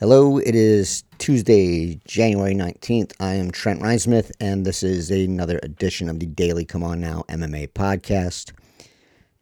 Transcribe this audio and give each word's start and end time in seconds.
Hello, 0.00 0.38
it 0.38 0.54
is 0.54 1.02
Tuesday, 1.18 2.00
January 2.06 2.54
19th. 2.54 3.12
I 3.18 3.34
am 3.34 3.50
Trent 3.50 3.82
Reinsmith, 3.82 4.30
and 4.40 4.64
this 4.64 4.84
is 4.84 5.10
another 5.10 5.58
edition 5.64 6.08
of 6.08 6.20
the 6.20 6.26
Daily 6.26 6.64
Come 6.64 6.84
On 6.84 7.00
Now 7.00 7.24
MMA 7.28 7.70
podcast. 7.72 8.52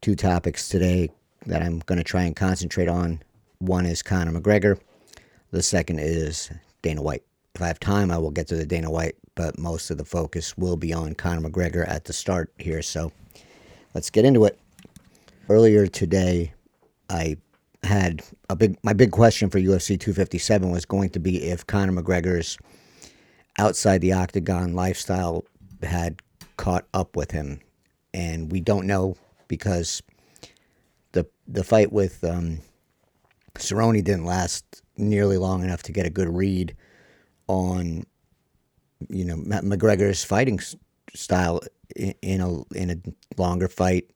Two 0.01 0.17
topics 0.17 0.71
today 0.71 1.11
that 1.45 1.61
I'm 1.61 1.81
going 1.81 1.99
to 1.99 2.05
try 2.05 2.23
and 2.23 2.35
concentrate 2.35 2.89
on. 2.89 3.23
One 3.59 3.85
is 3.85 4.03
Conor 4.03 4.33
McGregor, 4.33 4.81
the 5.51 5.63
second 5.63 5.99
is 6.01 6.51
Dana 6.81 7.03
White. 7.03 7.23
If 7.55 7.61
I 7.61 7.67
have 7.67 7.79
time, 7.79 8.11
I 8.11 8.17
will 8.17 8.31
get 8.31 8.49
to 8.49 8.57
the 8.57 8.67
Dana 8.67 8.91
White, 8.91 9.17
but 9.37 9.59
most 9.59 9.91
of 9.91 9.99
the 9.99 10.05
focus 10.05 10.59
will 10.59 10.77
be 10.77 10.93
on 10.93 11.15
Conor 11.15 11.49
McGregor 11.49 11.89
at 11.89 12.05
the 12.05 12.13
start 12.13 12.51
here. 12.59 12.83
So 12.83 13.13
let's 13.95 14.11
get 14.11 14.25
into 14.25 14.45
it. 14.47 14.59
Earlier 15.49 15.87
today, 15.87 16.53
I 17.09 17.37
had 17.85 18.23
a 18.51 18.57
big 18.57 18.77
my 18.83 18.93
big 18.93 19.13
question 19.13 19.49
for 19.49 19.61
UFC 19.61 20.01
257 20.01 20.73
was 20.73 20.85
going 20.85 21.11
to 21.11 21.21
be 21.21 21.45
if 21.45 21.65
Conor 21.65 22.03
McGregor's 22.03 22.59
outside 23.59 24.01
the 24.01 24.13
octagon 24.13 24.75
lifestyle 24.75 25.45
had 25.83 26.21
caught 26.57 26.87
up 26.93 27.15
with 27.15 27.31
him, 27.31 27.61
and 28.13 28.51
we 28.51 28.61
don't 28.61 28.87
know 28.87 29.17
because 29.47 30.03
the 31.13 31.27
the 31.47 31.63
fight 31.63 31.93
with 31.93 32.25
um, 32.25 32.59
Cerrone 33.55 34.03
didn't 34.03 34.25
last 34.25 34.83
nearly 34.97 35.37
long 35.37 35.63
enough 35.63 35.83
to 35.85 35.93
get 35.93 36.07
a 36.07 36.11
good 36.11 36.29
read 36.29 36.75
on 37.47 38.05
you 39.09 39.25
know 39.25 39.37
Matt 39.37 39.65
McGregor's 39.65 40.25
fighting 40.25 40.61
style 41.15 41.61
in 41.95 42.41
a 42.41 42.63
in 42.77 42.91
a 42.91 43.41
longer 43.41 43.69
fight 43.69 44.11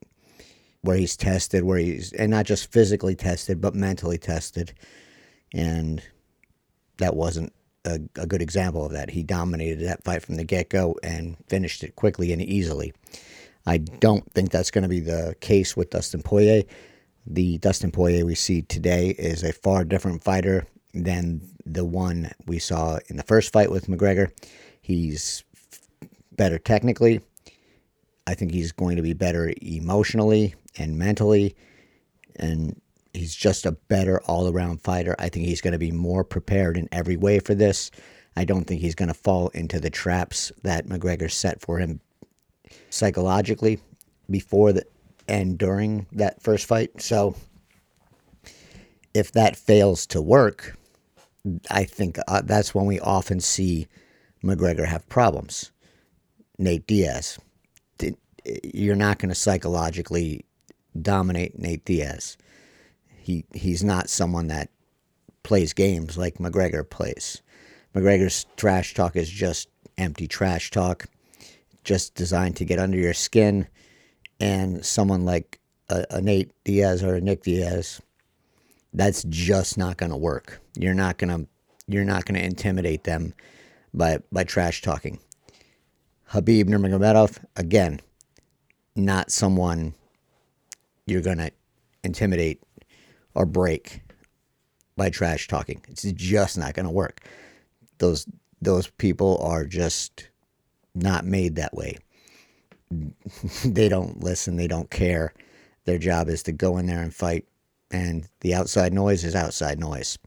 where 0.82 0.96
he's 0.96 1.16
tested, 1.16 1.64
where 1.64 1.78
he's 1.78 2.12
and 2.12 2.30
not 2.30 2.46
just 2.46 2.72
physically 2.72 3.14
tested, 3.14 3.60
but 3.60 3.74
mentally 3.74 4.18
tested, 4.18 4.72
and 5.52 6.02
that 6.98 7.16
wasn't 7.16 7.52
a, 7.84 8.00
a 8.16 8.26
good 8.26 8.42
example 8.42 8.84
of 8.84 8.92
that. 8.92 9.10
He 9.10 9.22
dominated 9.22 9.86
that 9.86 10.04
fight 10.04 10.22
from 10.22 10.36
the 10.36 10.44
get 10.44 10.70
go 10.70 10.96
and 11.02 11.36
finished 11.48 11.82
it 11.82 11.96
quickly 11.96 12.32
and 12.32 12.42
easily. 12.42 12.92
I 13.66 13.78
don't 13.78 14.30
think 14.32 14.50
that's 14.50 14.70
going 14.70 14.82
to 14.82 14.88
be 14.88 15.00
the 15.00 15.34
case 15.40 15.76
with 15.76 15.90
Dustin 15.90 16.22
Poirier. 16.22 16.62
The 17.26 17.58
Dustin 17.58 17.90
Poirier 17.90 18.24
we 18.24 18.34
see 18.34 18.62
today 18.62 19.10
is 19.10 19.42
a 19.42 19.52
far 19.52 19.84
different 19.84 20.24
fighter 20.24 20.66
than 20.94 21.42
the 21.66 21.84
one 21.84 22.30
we 22.46 22.58
saw 22.58 22.98
in 23.08 23.16
the 23.16 23.22
first 23.22 23.52
fight 23.52 23.70
with 23.70 23.86
McGregor. 23.86 24.30
He's 24.80 25.44
better 26.32 26.58
technically. 26.58 27.20
I 28.26 28.34
think 28.34 28.52
he's 28.52 28.72
going 28.72 28.96
to 28.96 29.02
be 29.02 29.12
better 29.12 29.52
emotionally 29.60 30.54
and 30.78 30.98
mentally. 30.98 31.54
And 32.36 32.80
he's 33.12 33.34
just 33.34 33.66
a 33.66 33.72
better 33.72 34.20
all 34.22 34.48
around 34.48 34.80
fighter. 34.82 35.14
I 35.18 35.28
think 35.28 35.46
he's 35.46 35.60
going 35.60 35.72
to 35.72 35.78
be 35.78 35.92
more 35.92 36.24
prepared 36.24 36.76
in 36.76 36.88
every 36.92 37.16
way 37.16 37.40
for 37.40 37.54
this. 37.54 37.90
I 38.36 38.44
don't 38.44 38.64
think 38.64 38.80
he's 38.80 38.94
going 38.94 39.08
to 39.08 39.14
fall 39.14 39.48
into 39.48 39.80
the 39.80 39.90
traps 39.90 40.52
that 40.62 40.86
McGregor 40.86 41.30
set 41.30 41.60
for 41.60 41.78
him 41.78 42.00
psychologically 42.90 43.80
before 44.30 44.72
the, 44.72 44.84
and 45.28 45.58
during 45.58 46.06
that 46.12 46.40
first 46.40 46.66
fight. 46.66 47.02
So 47.02 47.34
if 49.12 49.32
that 49.32 49.56
fails 49.56 50.06
to 50.06 50.22
work, 50.22 50.76
I 51.70 51.84
think 51.84 52.18
uh, 52.28 52.42
that's 52.44 52.74
when 52.74 52.86
we 52.86 53.00
often 53.00 53.40
see 53.40 53.88
McGregor 54.42 54.86
have 54.86 55.08
problems. 55.08 55.70
Nate 56.58 56.86
Diaz, 56.86 57.38
you're 58.62 58.96
not 58.96 59.18
going 59.18 59.28
to 59.28 59.34
psychologically 59.34 60.44
dominate 61.00 61.58
Nate 61.58 61.84
Diaz. 61.84 62.36
He 63.06 63.44
he's 63.54 63.84
not 63.84 64.08
someone 64.08 64.48
that 64.48 64.70
plays 65.42 65.72
games 65.72 66.16
like 66.16 66.38
McGregor 66.38 66.88
plays. 66.88 67.42
McGregor's 67.94 68.46
trash 68.56 68.94
talk 68.94 69.16
is 69.16 69.28
just 69.28 69.68
empty 69.98 70.26
trash 70.26 70.70
talk, 70.70 71.06
just 71.84 72.14
designed 72.14 72.56
to 72.56 72.64
get 72.64 72.78
under 72.78 72.98
your 72.98 73.14
skin. 73.14 73.66
And 74.38 74.84
someone 74.84 75.24
like 75.24 75.60
a, 75.88 76.06
a 76.10 76.20
Nate 76.20 76.52
Diaz 76.64 77.02
or 77.02 77.16
a 77.16 77.20
Nick 77.20 77.42
Diaz, 77.42 78.00
that's 78.94 79.24
just 79.24 79.76
not 79.76 79.98
going 79.98 80.10
to 80.10 80.16
work. 80.16 80.60
You're 80.76 80.94
not 80.94 81.18
going 81.18 81.30
to 81.30 81.48
you're 81.86 82.04
not 82.04 82.24
going 82.24 82.38
to 82.38 82.46
intimidate 82.46 83.04
them 83.04 83.34
by 83.94 84.18
by 84.32 84.44
trash 84.44 84.82
talking. 84.82 85.18
Khabib 86.30 86.64
Nurmagomedov 86.64 87.38
again, 87.56 88.00
not 88.94 89.30
someone 89.32 89.94
you're 91.06 91.22
to 91.38 91.50
intimidate 92.04 92.62
or 93.34 93.46
break 93.46 94.02
by 94.96 95.10
trash 95.10 95.48
talking. 95.48 95.82
It's 95.88 96.02
just 96.12 96.56
not 96.56 96.74
to 96.86 96.92
work. 96.92 97.20
Those 97.98 98.26
those 98.62 98.88
people 98.88 99.38
are 99.42 99.64
just 99.64 100.28
not 100.94 101.24
made 101.24 101.56
that 101.56 101.74
way. 101.74 101.98
they 103.64 103.88
don't 103.88 104.22
listen, 104.22 104.56
they 104.56 104.68
don't 104.68 104.90
care. 104.90 105.32
Their 105.84 105.98
job 105.98 106.28
is 106.28 106.42
to 106.44 106.52
go 106.52 106.76
in 106.76 106.86
there 106.86 107.02
and 107.02 107.14
fight 107.14 107.46
and 107.90 108.28
the 108.40 108.54
outside 108.54 108.92
noise 108.92 109.24
is 109.24 109.34
outside 109.34 109.80
noise. 109.80 110.18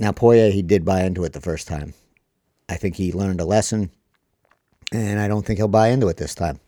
Now 0.00 0.10
Poirier 0.10 0.50
he 0.50 0.62
did 0.62 0.84
buy 0.84 1.04
into 1.04 1.24
it 1.24 1.32
the 1.34 1.40
first 1.40 1.68
time. 1.68 1.94
I 2.68 2.74
think 2.74 2.96
he 2.96 3.12
learned 3.12 3.40
a 3.40 3.44
lesson 3.44 3.90
and 4.92 5.20
I 5.20 5.28
don't 5.28 5.46
think 5.46 5.58
he'll 5.58 5.68
buy 5.68 5.88
into 5.88 6.08
it 6.08 6.16
this 6.16 6.34
time. 6.34 6.58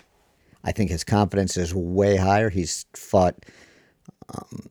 I 0.65 0.73
think 0.73 0.91
his 0.91 1.03
confidence 1.03 1.57
is 1.57 1.75
way 1.75 2.17
higher. 2.17 2.51
He's 2.51 2.87
fought 2.95 3.35
um, 4.33 4.69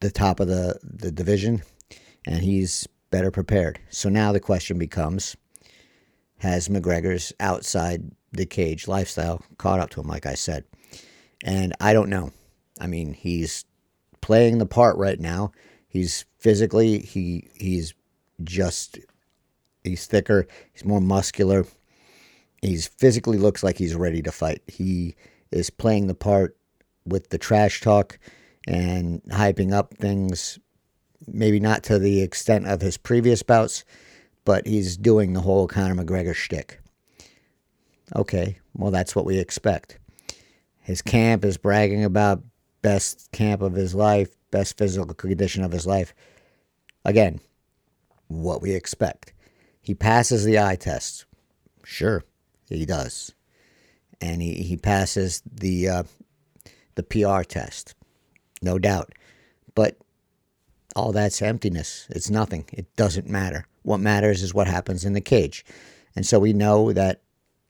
the 0.00 0.10
top 0.10 0.38
of 0.38 0.48
the, 0.48 0.78
the 0.82 1.10
division, 1.10 1.62
and 2.26 2.42
he's 2.42 2.86
better 3.10 3.30
prepared. 3.30 3.80
So 3.90 4.08
now 4.08 4.32
the 4.32 4.40
question 4.40 4.78
becomes 4.78 5.36
has 6.38 6.68
McGregor's 6.68 7.32
outside 7.40 8.12
the 8.32 8.46
cage 8.46 8.88
lifestyle 8.88 9.42
caught 9.58 9.80
up 9.80 9.90
to 9.90 10.00
him, 10.00 10.08
like 10.08 10.26
I 10.26 10.34
said? 10.34 10.64
And 11.44 11.72
I 11.80 11.92
don't 11.92 12.10
know. 12.10 12.32
I 12.80 12.86
mean, 12.86 13.12
he's 13.12 13.64
playing 14.20 14.58
the 14.58 14.66
part 14.66 14.96
right 14.96 15.18
now. 15.18 15.52
He's 15.92 16.24
physically, 16.38 17.00
he 17.00 17.50
he's 17.54 17.92
just 18.42 18.98
he's 19.84 20.06
thicker, 20.06 20.46
he's 20.72 20.86
more 20.86 21.02
muscular. 21.02 21.66
He's 22.62 22.86
physically 22.86 23.36
looks 23.36 23.62
like 23.62 23.76
he's 23.76 23.94
ready 23.94 24.22
to 24.22 24.32
fight. 24.32 24.62
He 24.66 25.16
is 25.50 25.68
playing 25.68 26.06
the 26.06 26.14
part 26.14 26.56
with 27.04 27.28
the 27.28 27.36
trash 27.36 27.82
talk 27.82 28.18
and 28.66 29.22
hyping 29.24 29.74
up 29.74 29.92
things, 29.98 30.58
maybe 31.26 31.60
not 31.60 31.82
to 31.82 31.98
the 31.98 32.22
extent 32.22 32.66
of 32.66 32.80
his 32.80 32.96
previous 32.96 33.42
bouts, 33.42 33.84
but 34.46 34.66
he's 34.66 34.96
doing 34.96 35.34
the 35.34 35.42
whole 35.42 35.68
Conor 35.68 36.02
McGregor 36.02 36.34
shtick. 36.34 36.80
Okay, 38.16 38.58
well, 38.72 38.90
that's 38.90 39.14
what 39.14 39.26
we 39.26 39.38
expect. 39.38 39.98
His 40.80 41.02
camp 41.02 41.44
is 41.44 41.58
bragging 41.58 42.02
about 42.02 42.42
best 42.80 43.30
camp 43.32 43.60
of 43.60 43.74
his 43.74 43.94
life, 43.94 44.30
best 44.52 44.78
physical 44.78 45.12
condition 45.14 45.64
of 45.64 45.72
his 45.72 45.86
life. 45.86 46.14
Again, 47.04 47.40
what 48.28 48.62
we 48.62 48.72
expect. 48.72 49.32
He 49.80 49.94
passes 49.94 50.44
the 50.44 50.60
eye 50.60 50.76
test. 50.76 51.24
Sure. 51.82 52.22
He 52.68 52.86
does, 52.86 53.34
and 54.20 54.40
he, 54.40 54.54
he 54.62 54.76
passes 54.76 55.42
the 55.50 55.88
uh, 55.88 56.02
the 56.94 57.02
PR 57.02 57.42
test, 57.42 57.94
no 58.62 58.78
doubt. 58.78 59.12
But 59.74 59.98
all 60.96 61.12
that's 61.12 61.42
emptiness. 61.42 62.06
It's 62.10 62.30
nothing. 62.30 62.64
It 62.72 62.94
doesn't 62.96 63.28
matter. 63.28 63.66
What 63.82 63.98
matters 63.98 64.42
is 64.42 64.54
what 64.54 64.68
happens 64.68 65.04
in 65.04 65.12
the 65.12 65.20
cage, 65.20 65.64
and 66.16 66.24
so 66.24 66.38
we 66.38 66.52
know 66.52 66.92
that 66.92 67.20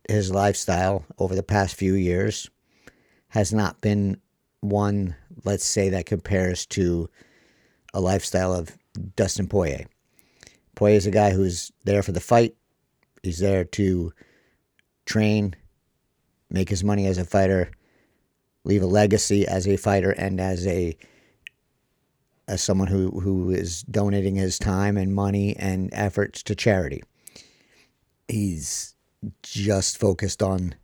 his 0.09 0.31
lifestyle 0.31 1.05
over 1.19 1.35
the 1.35 1.43
past 1.43 1.75
few 1.75 1.95
years 1.95 2.51
has 3.29 3.53
not 3.53 3.81
been 3.81 4.21
one, 4.61 5.17
let's 5.45 5.65
say, 5.65 5.89
that 5.91 6.07
compares 6.07 6.67
to 6.67 7.09
a 7.95 8.01
lifestyle 8.01 8.53
of 8.53 8.77
Dustin 9.17 9.49
Poirier. 9.49 9.87
Poirier 10.75 10.97
is 10.97 11.07
a 11.07 11.11
guy 11.11 11.31
who's 11.31 11.73
there 11.85 12.03
for 12.03 12.13
the 12.13 12.21
fight. 12.21 12.55
He's 13.23 13.39
there 13.39 13.65
to 13.65 14.13
train, 15.07 15.55
make 16.51 16.69
his 16.69 16.83
money 16.83 17.07
as 17.07 17.19
a 17.19 17.25
fighter, 17.25 17.71
leave 18.65 18.83
a 18.83 18.87
legacy 18.87 19.47
as 19.47 19.67
a 19.67 19.77
fighter 19.77 20.11
and 20.11 20.41
as 20.41 20.67
a 20.67 20.97
as 22.49 22.61
someone 22.61 22.89
who, 22.89 23.21
who 23.21 23.51
is 23.51 23.83
donating 23.85 24.35
his 24.35 24.59
time 24.59 24.97
and 24.97 25.15
money 25.15 25.57
and 25.57 25.89
efforts 25.93 26.43
to 26.43 26.55
charity. 26.55 27.03
He's 28.27 28.95
just 29.43 29.97
focused 29.99 30.43
on 30.43 30.75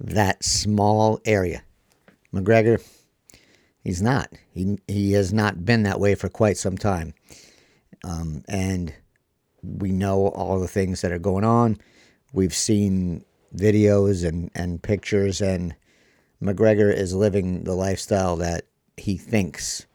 that 0.00 0.44
small 0.44 1.20
area. 1.24 1.62
McGregor, 2.34 2.82
he's 3.88 4.02
not. 4.02 4.30
He 4.52 4.78
he 4.86 5.12
has 5.12 5.32
not 5.32 5.64
been 5.64 5.84
that 5.84 5.98
way 5.98 6.14
for 6.14 6.28
quite 6.28 6.58
some 6.58 6.76
time, 6.76 7.14
um, 8.04 8.44
and 8.46 8.92
we 9.62 9.92
know 9.92 10.28
all 10.28 10.60
the 10.60 10.68
things 10.68 11.00
that 11.00 11.10
are 11.10 11.18
going 11.18 11.44
on. 11.44 11.78
We've 12.34 12.54
seen 12.54 13.24
videos 13.56 14.28
and, 14.28 14.50
and 14.54 14.82
pictures, 14.82 15.40
and 15.40 15.74
McGregor 16.42 16.94
is 16.94 17.14
living 17.14 17.64
the 17.64 17.72
lifestyle 17.72 18.36
that 18.36 18.66
he 18.98 19.16
thinks 19.16 19.86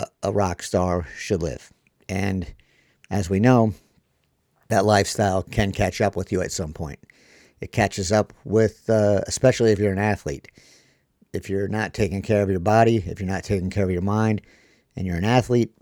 a, 0.00 0.06
a 0.22 0.32
rock 0.32 0.62
star 0.62 1.06
should 1.14 1.42
live. 1.42 1.70
And 2.08 2.46
as 3.10 3.28
we 3.28 3.40
know, 3.40 3.74
that 4.68 4.86
lifestyle 4.86 5.42
can 5.42 5.72
catch 5.72 6.00
up 6.00 6.16
with 6.16 6.32
you 6.32 6.40
at 6.40 6.50
some 6.50 6.72
point. 6.72 7.00
It 7.60 7.72
catches 7.72 8.10
up 8.10 8.32
with, 8.46 8.88
uh, 8.88 9.20
especially 9.26 9.70
if 9.70 9.78
you're 9.78 9.92
an 9.92 9.98
athlete. 9.98 10.48
If 11.32 11.48
you're 11.48 11.68
not 11.68 11.94
taking 11.94 12.20
care 12.22 12.42
of 12.42 12.50
your 12.50 12.60
body, 12.60 12.96
if 13.06 13.18
you're 13.18 13.28
not 13.28 13.44
taking 13.44 13.70
care 13.70 13.84
of 13.84 13.90
your 13.90 14.02
mind, 14.02 14.42
and 14.94 15.06
you're 15.06 15.16
an 15.16 15.24
athlete, 15.24 15.72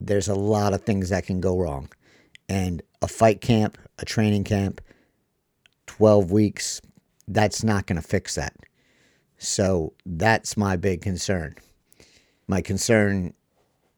there's 0.00 0.28
a 0.28 0.34
lot 0.34 0.74
of 0.74 0.82
things 0.82 1.08
that 1.08 1.26
can 1.26 1.40
go 1.40 1.58
wrong. 1.58 1.88
And 2.48 2.82
a 3.00 3.08
fight 3.08 3.40
camp, 3.40 3.78
a 3.98 4.04
training 4.04 4.44
camp, 4.44 4.80
12 5.86 6.30
weeks, 6.30 6.80
that's 7.26 7.64
not 7.64 7.86
going 7.86 8.00
to 8.00 8.06
fix 8.06 8.34
that. 8.34 8.54
So 9.38 9.94
that's 10.04 10.56
my 10.56 10.76
big 10.76 11.00
concern. 11.00 11.54
My 12.46 12.60
concern 12.60 13.34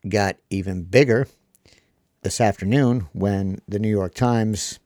got 0.09 0.37
even 0.51 0.85
bigger 0.85 1.27
this 2.23 2.41
afternoon 2.41 3.09
when 3.13 3.61
the 3.67 3.79
New 3.79 3.89
York 3.89 4.15
Times 4.15 4.79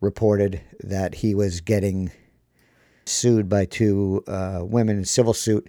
reported 0.00 0.60
that 0.80 1.16
he 1.16 1.34
was 1.34 1.60
getting 1.60 2.10
sued 3.06 3.48
by 3.48 3.64
two 3.64 4.22
uh, 4.26 4.60
women 4.62 4.98
in 4.98 5.04
civil 5.04 5.32
suit. 5.32 5.68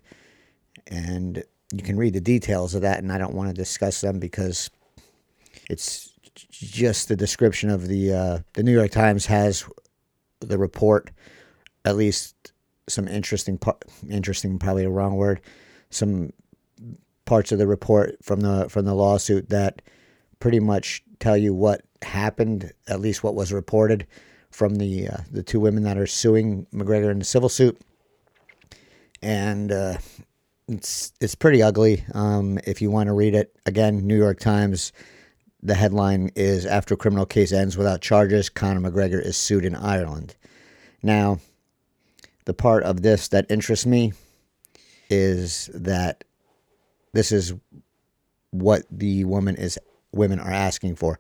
And 0.88 1.44
you 1.72 1.84
can 1.84 1.98
read 1.98 2.14
the 2.14 2.22
details 2.22 2.76
of 2.76 2.82
that, 2.82 3.00
and 3.00 3.12
I 3.12 3.18
don't 3.18 3.34
want 3.34 3.50
to 3.50 3.54
discuss 3.54 4.02
them 4.02 4.20
because 4.20 4.70
it's 5.70 6.12
just 6.50 7.08
the 7.08 7.16
description 7.16 7.70
of 7.70 7.88
the 7.88 8.14
uh, 8.14 8.40
the 8.54 8.64
New 8.64 8.72
York 8.72 8.92
Times 8.92 9.26
has 9.26 9.68
the 10.40 10.58
report, 10.58 11.12
at 11.84 11.98
least 11.98 12.54
some 12.88 13.08
interesting 13.08 13.60
interesting 14.10 14.60
probably 14.60 14.86
a 14.86 14.90
wrong 14.90 15.16
word, 15.16 15.42
some 15.90 16.32
parts 17.26 17.52
of 17.52 17.58
the 17.58 17.68
report 17.68 18.18
from 18.24 18.40
the 18.40 18.70
from 18.70 18.86
the 18.86 18.96
lawsuit 18.96 19.50
that 19.50 19.82
pretty 20.40 20.60
much 20.60 21.04
tell 21.20 21.36
you 21.36 21.54
what 21.54 21.82
happened, 22.02 22.72
at 22.88 23.02
least 23.02 23.24
what 23.24 23.36
was 23.36 23.52
reported 23.52 24.08
from 24.52 24.76
the 24.76 25.10
uh, 25.10 25.18
the 25.32 25.44
two 25.44 25.60
women 25.60 25.84
that 25.84 25.98
are 25.98 26.08
suing 26.08 26.66
McGregor 26.74 27.12
in 27.12 27.20
the 27.20 27.26
civil 27.26 27.50
suit, 27.50 27.80
and 29.22 29.72
uh, 29.72 29.98
it's 30.68 31.14
it's 31.22 31.36
pretty 31.36 31.62
ugly. 31.62 32.04
Um, 32.14 32.60
if 32.66 32.82
you 32.82 32.92
want 32.92 33.08
to 33.08 33.14
read 33.14 33.36
it 33.36 33.56
again, 33.66 34.06
New 34.06 34.18
York 34.18 34.40
Times. 34.40 34.92
The 35.64 35.74
headline 35.74 36.30
is 36.36 36.68
After 36.68 36.96
criminal 36.96 37.26
case 37.26 37.52
ends 37.52 37.76
without 37.76 38.00
charges, 38.00 38.48
Conor 38.48 38.92
McGregor 38.92 39.20
is 39.20 39.36
sued 39.36 39.66
in 39.66 39.76
Ireland. 39.76 40.36
Now, 41.02 41.40
the 42.46 42.54
part 42.54 42.84
of 42.84 43.02
this 43.02 43.28
that 43.30 43.50
interests 43.50 43.86
me 43.86 44.14
is 45.10 45.70
that 45.74 46.24
this 47.14 47.32
is 47.32 47.54
what 48.52 48.84
the 48.92 49.26
woman 49.26 49.56
is 49.56 49.80
women 50.12 50.40
are 50.40 50.52
asking 50.52 50.96
for. 50.96 51.20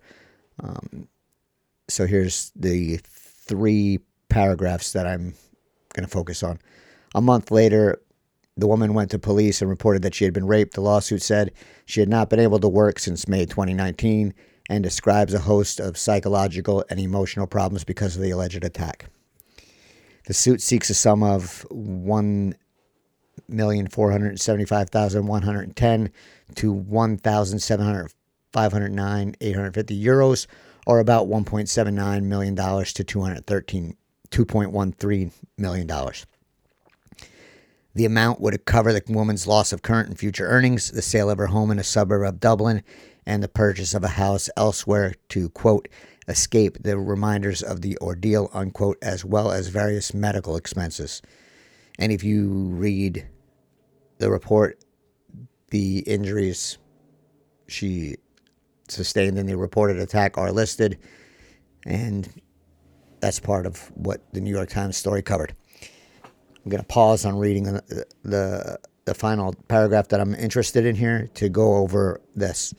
Um, 0.61 1.07
so 1.89 2.05
here's 2.05 2.51
the 2.55 2.99
three 3.47 3.99
paragraphs 4.29 4.93
that 4.93 5.07
I'm 5.07 5.33
going 5.93 6.05
to 6.05 6.11
focus 6.11 6.43
on. 6.43 6.59
A 7.15 7.21
month 7.21 7.51
later, 7.51 8.01
the 8.55 8.67
woman 8.67 8.93
went 8.93 9.11
to 9.11 9.19
police 9.19 9.61
and 9.61 9.69
reported 9.69 10.01
that 10.01 10.15
she 10.15 10.23
had 10.23 10.33
been 10.33 10.47
raped. 10.47 10.73
The 10.73 10.81
lawsuit 10.81 11.21
said 11.21 11.53
she 11.85 11.99
had 11.99 12.09
not 12.09 12.29
been 12.29 12.39
able 12.39 12.59
to 12.59 12.67
work 12.67 12.99
since 12.99 13.27
May 13.27 13.45
2019 13.45 14.33
and 14.69 14.83
describes 14.83 15.33
a 15.33 15.39
host 15.39 15.79
of 15.79 15.97
psychological 15.97 16.83
and 16.89 16.99
emotional 16.99 17.47
problems 17.47 17.83
because 17.83 18.15
of 18.15 18.21
the 18.21 18.31
alleged 18.31 18.63
attack. 18.63 19.05
The 20.25 20.33
suit 20.33 20.61
seeks 20.61 20.89
a 20.89 20.93
sum 20.93 21.23
of 21.23 21.65
one 21.69 22.55
million 23.47 23.87
four 23.87 24.11
hundred 24.11 24.39
seventy-five 24.41 24.89
thousand 24.89 25.27
one 25.27 25.43
hundred 25.43 25.73
ten 25.75 26.11
to 26.55 26.71
one 26.71 27.17
thousand 27.17 27.59
seven 27.59 27.85
hundred 27.85 28.11
five 28.51 28.73
hundred 28.73 28.91
nine 28.91 29.35
eight 29.39 29.55
hundred 29.55 29.73
fifty 29.73 30.03
euros, 30.03 30.47
or 30.87 30.99
about 30.99 31.27
one 31.27 31.43
point 31.43 31.67
seven 31.67 31.93
nine 31.93 32.27
million 32.29 32.55
dollars 32.55 32.93
to 32.93 33.03
two 33.03 33.21
hundred 33.21 33.45
thirteen 33.45 33.95
two 34.31 34.45
point 34.45 34.71
one 34.71 34.93
three 34.93 35.29
million 35.57 35.85
dollars. 35.85 36.25
The 37.93 38.05
amount 38.05 38.39
would 38.39 38.63
cover 38.63 38.93
the 38.93 39.03
woman's 39.09 39.47
loss 39.47 39.73
of 39.73 39.81
current 39.81 40.07
and 40.07 40.17
future 40.17 40.47
earnings, 40.47 40.91
the 40.91 41.01
sale 41.01 41.29
of 41.29 41.39
her 41.39 41.47
home 41.47 41.71
in 41.71 41.79
a 41.79 41.83
suburb 41.83 42.23
of 42.23 42.39
Dublin, 42.39 42.83
and 43.25 43.43
the 43.43 43.49
purchase 43.49 43.93
of 43.93 44.03
a 44.03 44.09
house 44.09 44.49
elsewhere 44.55 45.15
to, 45.29 45.49
quote, 45.49 45.89
escape 46.27 46.77
the 46.81 46.97
reminders 46.97 47.61
of 47.61 47.81
the 47.81 47.97
ordeal, 47.97 48.49
unquote, 48.53 48.97
as 49.01 49.25
well 49.25 49.51
as 49.51 49.67
various 49.67 50.13
medical 50.13 50.55
expenses. 50.55 51.21
And 51.99 52.13
if 52.13 52.23
you 52.23 52.49
read 52.49 53.27
the 54.19 54.31
report, 54.31 54.79
the 55.71 55.99
injuries 55.99 56.77
she 57.67 58.17
sustained 58.87 59.37
in 59.37 59.45
the 59.45 59.57
reported 59.57 59.97
attack 59.97 60.37
are 60.37 60.51
listed, 60.51 60.97
and 61.85 62.29
that's 63.19 63.39
part 63.39 63.65
of 63.65 63.91
what 63.95 64.21
the 64.33 64.41
New 64.41 64.51
York 64.51 64.69
Times 64.69 64.97
story 64.97 65.21
covered. 65.21 65.55
I'm 65.83 66.69
going 66.69 66.81
to 66.81 66.87
pause 66.87 67.25
on 67.25 67.37
reading 67.37 67.63
the, 67.63 68.05
the, 68.23 68.79
the 69.05 69.13
final 69.13 69.53
paragraph 69.67 70.09
that 70.09 70.19
I'm 70.19 70.35
interested 70.35 70.85
in 70.85 70.95
here 70.95 71.29
to 71.35 71.49
go 71.49 71.75
over 71.75 72.21
this. 72.35 72.73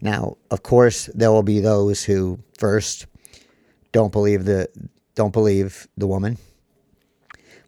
Now, 0.00 0.36
of 0.50 0.62
course, 0.62 1.06
there 1.14 1.30
will 1.30 1.42
be 1.42 1.60
those 1.60 2.02
who 2.04 2.38
first 2.58 3.06
don't 3.92 4.12
believe 4.12 4.44
the 4.44 4.68
don't 5.14 5.32
believe 5.32 5.86
the 5.96 6.06
woman, 6.06 6.36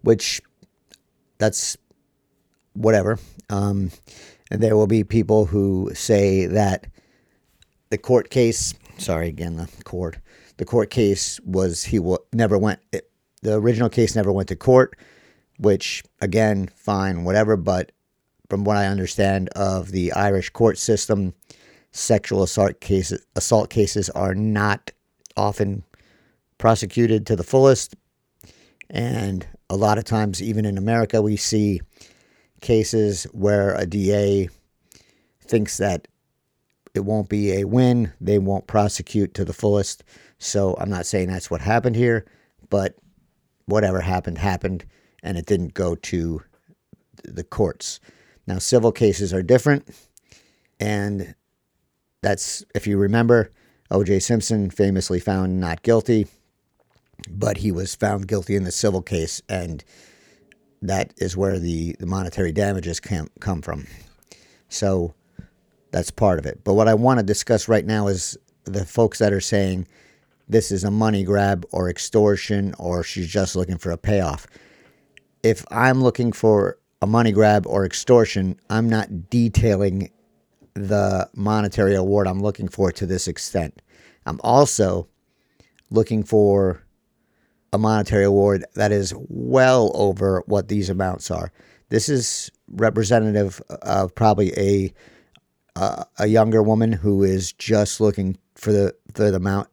which 0.02 0.40
that's 1.38 1.76
whatever. 2.72 3.18
Um, 3.48 3.90
and 4.50 4.62
there 4.62 4.76
will 4.76 4.86
be 4.86 5.04
people 5.04 5.46
who 5.46 5.90
say 5.94 6.46
that 6.46 6.86
the 7.90 7.98
court 7.98 8.30
case. 8.30 8.74
Sorry, 8.98 9.28
again, 9.28 9.56
the 9.56 9.68
court. 9.84 10.18
The 10.56 10.64
court 10.64 10.90
case 10.90 11.38
was 11.40 11.84
he 11.84 11.98
w- 11.98 12.18
never 12.32 12.56
went. 12.56 12.80
It, 12.92 13.10
the 13.42 13.54
original 13.54 13.88
case 13.88 14.16
never 14.16 14.32
went 14.32 14.48
to 14.48 14.56
court 14.56 14.96
which 15.58 16.04
again, 16.20 16.68
fine, 16.74 17.24
whatever. 17.24 17.56
But 17.56 17.92
from 18.48 18.64
what 18.64 18.76
I 18.76 18.86
understand 18.86 19.48
of 19.50 19.90
the 19.90 20.12
Irish 20.12 20.50
court 20.50 20.78
system, 20.78 21.34
sexual 21.90 22.42
assault 22.42 22.80
cases 22.80 23.24
assault 23.34 23.70
cases 23.70 24.10
are 24.10 24.34
not 24.34 24.90
often 25.36 25.82
prosecuted 26.58 27.26
to 27.26 27.36
the 27.36 27.44
fullest, 27.44 27.94
and 28.90 29.46
a 29.68 29.76
lot 29.76 29.98
of 29.98 30.04
times, 30.04 30.42
even 30.42 30.64
in 30.64 30.78
America, 30.78 31.22
we 31.22 31.36
see 31.36 31.80
cases 32.60 33.24
where 33.32 33.74
a 33.74 33.86
DA 33.86 34.48
thinks 35.40 35.76
that 35.76 36.08
it 36.96 37.04
won't 37.04 37.28
be 37.28 37.52
a 37.52 37.64
win, 37.64 38.12
they 38.20 38.38
won't 38.38 38.66
prosecute 38.66 39.34
to 39.34 39.44
the 39.44 39.52
fullest. 39.52 40.04
So 40.38 40.76
I'm 40.78 40.90
not 40.90 41.06
saying 41.06 41.28
that's 41.28 41.50
what 41.50 41.60
happened 41.60 41.96
here, 41.96 42.26
but 42.70 42.96
whatever 43.66 44.00
happened 44.00 44.38
happened 44.38 44.84
and 45.22 45.36
it 45.36 45.46
didn't 45.46 45.74
go 45.74 45.94
to 45.94 46.42
the 47.24 47.44
courts. 47.44 48.00
Now, 48.46 48.58
civil 48.58 48.92
cases 48.92 49.34
are 49.34 49.42
different, 49.42 49.88
and 50.78 51.34
that's, 52.22 52.64
if 52.74 52.86
you 52.86 52.96
remember, 52.96 53.50
O.J. 53.90 54.20
Simpson 54.20 54.70
famously 54.70 55.18
found 55.18 55.60
not 55.60 55.82
guilty, 55.82 56.28
but 57.28 57.58
he 57.58 57.72
was 57.72 57.94
found 57.94 58.28
guilty 58.28 58.54
in 58.54 58.64
the 58.64 58.70
civil 58.70 59.02
case, 59.02 59.42
and 59.48 59.82
that 60.80 61.12
is 61.16 61.36
where 61.36 61.58
the, 61.58 61.96
the 61.98 62.06
monetary 62.06 62.52
damages 62.52 63.00
can 63.00 63.28
come 63.40 63.62
from. 63.62 63.86
So 64.68 65.14
that's 65.90 66.10
part 66.10 66.38
of 66.38 66.46
it. 66.46 66.62
But 66.64 66.74
what 66.74 66.88
I 66.88 66.94
want 66.94 67.20
to 67.20 67.24
discuss 67.24 67.68
right 67.68 67.84
now 67.84 68.08
is 68.08 68.36
the 68.64 68.84
folks 68.84 69.18
that 69.18 69.32
are 69.32 69.40
saying 69.40 69.86
this 70.48 70.70
is 70.70 70.84
a 70.84 70.90
money 70.90 71.24
grab 71.24 71.64
or 71.72 71.88
extortion 71.88 72.74
or 72.78 73.02
she's 73.02 73.28
just 73.28 73.56
looking 73.56 73.78
for 73.78 73.90
a 73.90 73.98
payoff 73.98 74.46
if 75.46 75.64
I'm 75.70 76.02
looking 76.02 76.32
for 76.32 76.76
a 77.00 77.06
money 77.06 77.30
grab 77.30 77.68
or 77.68 77.86
extortion, 77.86 78.58
I'm 78.68 78.88
not 78.88 79.30
detailing 79.30 80.10
the 80.74 81.30
monetary 81.36 81.94
award 81.94 82.26
I'm 82.26 82.42
looking 82.42 82.66
for 82.66 82.90
to 82.90 83.06
this 83.06 83.28
extent. 83.28 83.80
I'm 84.26 84.40
also 84.42 85.06
looking 85.88 86.24
for 86.24 86.82
a 87.72 87.78
monetary 87.78 88.24
award 88.24 88.64
that 88.74 88.90
is 88.90 89.14
well 89.28 89.92
over 89.94 90.42
what 90.46 90.66
these 90.66 90.90
amounts 90.90 91.30
are. 91.30 91.52
This 91.90 92.08
is 92.08 92.50
representative 92.66 93.62
of 93.82 94.16
probably 94.16 94.52
a 94.58 94.92
a 95.76 96.26
younger 96.26 96.62
woman 96.62 96.92
who 96.92 97.22
is 97.22 97.52
just 97.52 98.00
looking 98.00 98.38
for 98.54 98.72
the 98.72 98.94
for 99.12 99.30
the 99.30 99.36
amount 99.36 99.68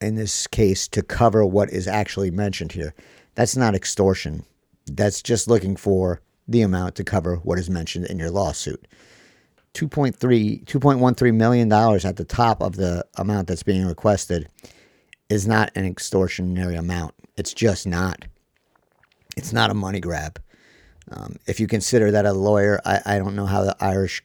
in 0.00 0.16
this 0.16 0.46
case 0.46 0.86
to 0.88 1.02
cover 1.02 1.44
what 1.46 1.70
is 1.70 1.88
actually 1.88 2.30
mentioned 2.30 2.72
here. 2.72 2.94
That's 3.34 3.56
not 3.56 3.74
extortion. 3.74 4.44
That's 4.86 5.22
just 5.22 5.48
looking 5.48 5.76
for 5.76 6.20
the 6.46 6.60
amount 6.60 6.94
to 6.96 7.04
cover 7.04 7.36
what 7.36 7.58
is 7.58 7.70
mentioned 7.70 8.06
in 8.06 8.18
your 8.18 8.30
lawsuit. 8.30 8.86
2.3 9.72 10.64
2.13 10.64 11.34
million 11.34 11.68
dollars 11.68 12.04
at 12.04 12.16
the 12.16 12.24
top 12.24 12.62
of 12.62 12.76
the 12.76 13.04
amount 13.16 13.48
that's 13.48 13.62
being 13.62 13.86
requested 13.86 14.48
is 15.28 15.46
not 15.46 15.70
an 15.74 15.92
extortionary 15.92 16.78
amount. 16.78 17.14
It's 17.36 17.54
just 17.54 17.86
not. 17.86 18.24
It's 19.36 19.52
not 19.52 19.70
a 19.70 19.74
money 19.74 20.00
grab. 20.00 20.40
Um, 21.10 21.36
if 21.46 21.58
you 21.58 21.66
consider 21.66 22.10
that 22.10 22.24
a 22.26 22.32
lawyer, 22.32 22.80
I, 22.84 23.00
I 23.04 23.18
don't 23.18 23.34
know 23.34 23.46
how 23.46 23.64
the 23.64 23.76
Irish 23.80 24.22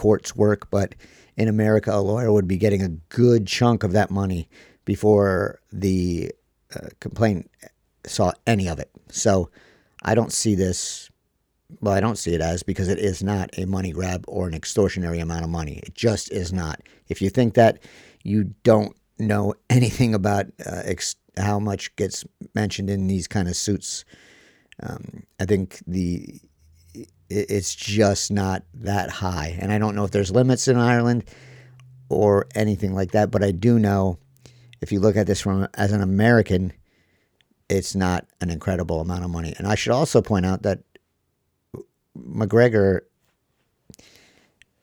courts 0.00 0.34
work, 0.34 0.70
but 0.70 0.94
in 1.36 1.46
America, 1.46 1.92
a 1.92 2.00
lawyer 2.00 2.32
would 2.32 2.48
be 2.48 2.56
getting 2.56 2.80
a 2.80 2.88
good 2.88 3.46
chunk 3.46 3.82
of 3.84 3.92
that 3.92 4.10
money 4.10 4.48
before 4.86 5.60
the 5.70 6.32
uh, 6.74 6.88
complaint 7.00 7.50
saw 8.06 8.32
any 8.46 8.66
of 8.66 8.78
it. 8.78 8.90
So 9.10 9.50
I 10.02 10.14
don't 10.14 10.32
see 10.32 10.54
this. 10.54 11.10
Well, 11.82 11.92
I 11.92 12.00
don't 12.00 12.16
see 12.16 12.32
it 12.32 12.40
as 12.40 12.62
because 12.62 12.88
it 12.88 12.98
is 12.98 13.22
not 13.22 13.50
a 13.58 13.66
money 13.66 13.92
grab 13.92 14.24
or 14.26 14.48
an 14.48 14.58
extortionary 14.58 15.20
amount 15.20 15.44
of 15.44 15.50
money. 15.50 15.80
It 15.82 15.94
just 15.94 16.32
is 16.32 16.50
not. 16.50 16.80
If 17.08 17.20
you 17.20 17.28
think 17.28 17.52
that, 17.54 17.82
you 18.22 18.54
don't 18.62 18.96
know 19.18 19.52
anything 19.68 20.14
about 20.14 20.46
uh, 20.64 20.80
ex- 20.86 21.16
how 21.36 21.58
much 21.58 21.94
gets 21.96 22.24
mentioned 22.54 22.88
in 22.88 23.06
these 23.06 23.28
kind 23.28 23.48
of 23.48 23.54
suits. 23.54 24.06
Um, 24.82 25.24
I 25.38 25.44
think 25.44 25.80
the 25.86 26.40
it's 27.30 27.74
just 27.74 28.30
not 28.30 28.64
that 28.74 29.08
high, 29.08 29.56
and 29.60 29.72
I 29.72 29.78
don't 29.78 29.94
know 29.94 30.04
if 30.04 30.10
there's 30.10 30.32
limits 30.32 30.66
in 30.68 30.76
Ireland 30.76 31.24
or 32.08 32.46
anything 32.54 32.92
like 32.92 33.12
that. 33.12 33.30
But 33.30 33.44
I 33.44 33.52
do 33.52 33.78
know 33.78 34.18
if 34.80 34.90
you 34.90 34.98
look 34.98 35.16
at 35.16 35.26
this 35.26 35.40
from 35.40 35.68
as 35.74 35.92
an 35.92 36.02
American, 36.02 36.72
it's 37.68 37.94
not 37.94 38.26
an 38.40 38.50
incredible 38.50 39.00
amount 39.00 39.24
of 39.24 39.30
money. 39.30 39.54
And 39.56 39.66
I 39.68 39.76
should 39.76 39.92
also 39.92 40.20
point 40.20 40.44
out 40.44 40.62
that 40.62 40.80
McGregor 42.18 43.02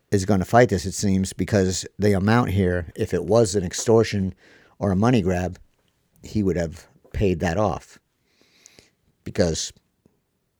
is 0.09 0.23
going 0.23 0.39
to 0.39 0.45
fight 0.45 0.69
this, 0.69 0.85
it 0.85 0.93
seems, 0.93 1.33
because 1.33 1.85
the 1.99 2.13
amount 2.13 2.51
here, 2.51 2.93
if 2.95 3.13
it 3.13 3.25
was 3.25 3.55
an 3.55 3.65
extortion 3.65 4.33
or 4.79 4.91
a 4.91 4.95
money 4.95 5.21
grab, 5.21 5.59
he 6.23 6.43
would 6.43 6.55
have 6.55 6.87
paid 7.11 7.41
that 7.41 7.57
off. 7.57 7.99
Because 9.25 9.73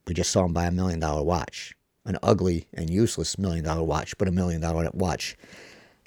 we 0.06 0.14
just 0.14 0.32
saw 0.32 0.44
him 0.44 0.52
buy 0.52 0.66
a 0.66 0.72
million 0.72 1.00
dollar 1.00 1.24
watch. 1.24 1.77
An 2.08 2.18
ugly 2.24 2.66
and 2.74 2.90
useless 2.90 3.38
million 3.38 3.64
dollar 3.64 3.84
watch, 3.84 4.18
but 4.18 4.28
a 4.28 4.32
million 4.32 4.62
dollar 4.62 4.90
watch 4.94 5.38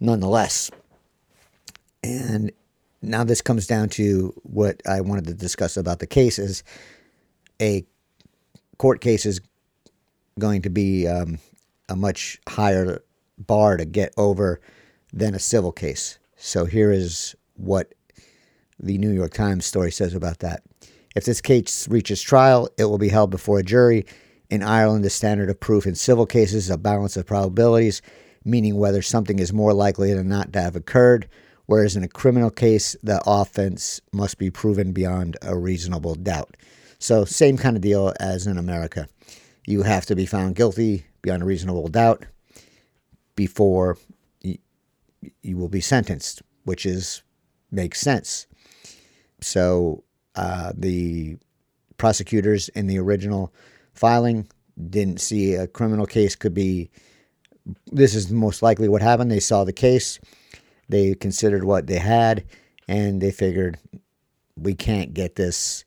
nonetheless. 0.00 0.70
And 2.02 2.50
now 3.02 3.22
this 3.22 3.40
comes 3.40 3.66
down 3.66 3.90
to 3.90 4.32
what 4.42 4.80
I 4.88 5.00
wanted 5.02 5.26
to 5.26 5.34
discuss 5.34 5.76
about 5.76 5.98
the 5.98 6.06
case 6.06 6.38
is 6.38 6.64
a 7.60 7.84
court 8.78 9.00
case 9.00 9.26
is 9.26 9.40
going 10.38 10.62
to 10.62 10.70
be 10.70 11.06
um, 11.06 11.38
a 11.88 11.96
much 11.96 12.40
higher 12.48 13.02
bar 13.38 13.76
to 13.76 13.84
get 13.84 14.12
over 14.16 14.60
than 15.12 15.34
a 15.34 15.38
civil 15.38 15.72
case. 15.72 16.18
So 16.36 16.64
here 16.64 16.90
is 16.90 17.34
what 17.54 17.92
the 18.78 18.96
New 18.96 19.10
York 19.10 19.34
Times 19.34 19.66
story 19.66 19.92
says 19.92 20.14
about 20.14 20.38
that. 20.38 20.62
If 21.14 21.24
this 21.24 21.40
case 21.40 21.88
reaches 21.88 22.22
trial, 22.22 22.68
it 22.78 22.84
will 22.84 22.98
be 22.98 23.08
held 23.08 23.30
before 23.30 23.58
a 23.58 23.62
jury. 23.62 24.06
In 24.50 24.62
Ireland, 24.62 25.04
the 25.04 25.10
standard 25.10 25.48
of 25.48 25.60
proof 25.60 25.86
in 25.86 25.94
civil 25.94 26.26
cases 26.26 26.64
is 26.64 26.70
a 26.70 26.76
balance 26.76 27.16
of 27.16 27.26
probabilities, 27.26 28.02
meaning 28.44 28.76
whether 28.76 29.00
something 29.00 29.38
is 29.38 29.52
more 29.52 29.72
likely 29.72 30.12
than 30.12 30.28
not 30.28 30.52
to 30.52 30.60
have 30.60 30.76
occurred 30.76 31.28
whereas 31.70 31.94
in 31.94 32.02
a 32.02 32.08
criminal 32.08 32.50
case, 32.50 32.96
the 33.00 33.22
offense 33.24 34.00
must 34.12 34.38
be 34.38 34.50
proven 34.50 34.90
beyond 34.90 35.36
a 35.40 35.56
reasonable 35.56 36.16
doubt. 36.16 36.56
So, 36.98 37.24
same 37.24 37.56
kind 37.56 37.76
of 37.76 37.80
deal 37.80 38.12
as 38.18 38.48
in 38.48 38.58
America. 38.58 39.06
You 39.68 39.82
have 39.82 40.04
to 40.06 40.16
be 40.16 40.26
found 40.26 40.56
guilty 40.56 41.06
beyond 41.22 41.44
a 41.44 41.46
reasonable 41.46 41.86
doubt 41.86 42.26
before 43.36 43.98
you, 44.40 44.58
will 45.44 45.68
be 45.68 45.80
sentenced, 45.80 46.42
which 46.64 46.84
is 46.84 47.22
makes 47.70 48.00
sense. 48.00 48.48
So, 49.40 50.02
uh, 50.34 50.72
the 50.76 51.36
prosecutors 51.98 52.68
in 52.70 52.88
the 52.88 52.98
original 52.98 53.54
filing 54.00 54.48
didn't 54.88 55.20
see 55.20 55.54
a 55.54 55.66
criminal 55.66 56.06
case 56.06 56.34
could 56.34 56.54
be. 56.54 56.90
This 57.92 58.14
is 58.14 58.30
most 58.30 58.62
likely 58.62 58.88
what 58.88 59.02
happened. 59.02 59.30
They 59.30 59.40
saw 59.40 59.64
the 59.64 59.72
case 59.72 60.18
they 60.88 61.14
considered 61.14 61.62
what 61.62 61.86
they 61.86 61.98
had 61.98 62.44
and 62.88 63.20
they 63.20 63.30
figured 63.30 63.78
we 64.56 64.74
can't 64.74 65.14
get 65.14 65.36
this 65.36 65.84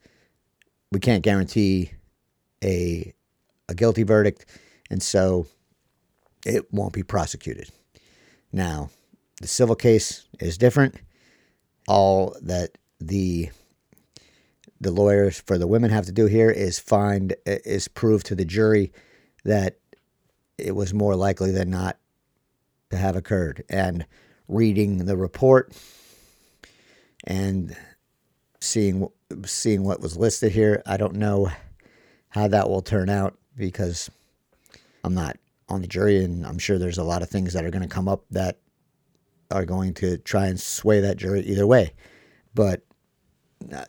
we 0.91 0.99
can't 0.99 1.23
guarantee 1.23 1.91
a 2.63 3.13
a 3.67 3.73
guilty 3.73 4.03
verdict 4.03 4.45
and 4.89 5.01
so 5.01 5.47
it 6.45 6.71
won't 6.73 6.93
be 6.93 7.03
prosecuted. 7.03 7.69
Now, 8.51 8.89
the 9.41 9.47
civil 9.47 9.75
case 9.75 10.27
is 10.39 10.57
different. 10.57 10.95
All 11.87 12.35
that 12.41 12.77
the 12.99 13.49
the 14.83 14.91
lawyers 14.91 15.39
for 15.39 15.57
the 15.57 15.67
women 15.67 15.91
have 15.91 16.05
to 16.05 16.11
do 16.11 16.25
here 16.25 16.49
is 16.49 16.79
find 16.79 17.35
is 17.45 17.87
prove 17.87 18.23
to 18.25 18.35
the 18.35 18.45
jury 18.45 18.91
that 19.43 19.77
it 20.57 20.75
was 20.75 20.93
more 20.93 21.15
likely 21.15 21.51
than 21.51 21.69
not 21.69 21.97
to 22.89 22.97
have 22.97 23.15
occurred. 23.15 23.63
And 23.69 24.05
reading 24.47 25.05
the 25.05 25.17
report 25.17 25.73
and 27.23 27.75
seeing 28.59 29.07
seeing 29.45 29.83
what 29.83 30.01
was 30.01 30.17
listed 30.17 30.51
here. 30.51 30.81
I 30.85 30.97
don't 30.97 31.15
know 31.15 31.49
how 32.29 32.47
that 32.47 32.69
will 32.69 32.81
turn 32.81 33.09
out 33.09 33.37
because 33.55 34.09
I'm 35.03 35.13
not 35.13 35.37
on 35.69 35.81
the 35.81 35.87
jury, 35.87 36.23
and 36.23 36.45
I'm 36.45 36.59
sure 36.59 36.77
there's 36.77 36.97
a 36.97 37.03
lot 37.03 37.21
of 37.21 37.29
things 37.29 37.53
that 37.53 37.65
are 37.65 37.71
going 37.71 37.83
to 37.83 37.87
come 37.87 38.07
up 38.07 38.25
that 38.31 38.59
are 39.51 39.65
going 39.65 39.93
to 39.95 40.17
try 40.17 40.47
and 40.47 40.59
sway 40.59 40.99
that 41.01 41.17
jury 41.17 41.41
either 41.41 41.67
way. 41.67 41.93
But 42.53 42.81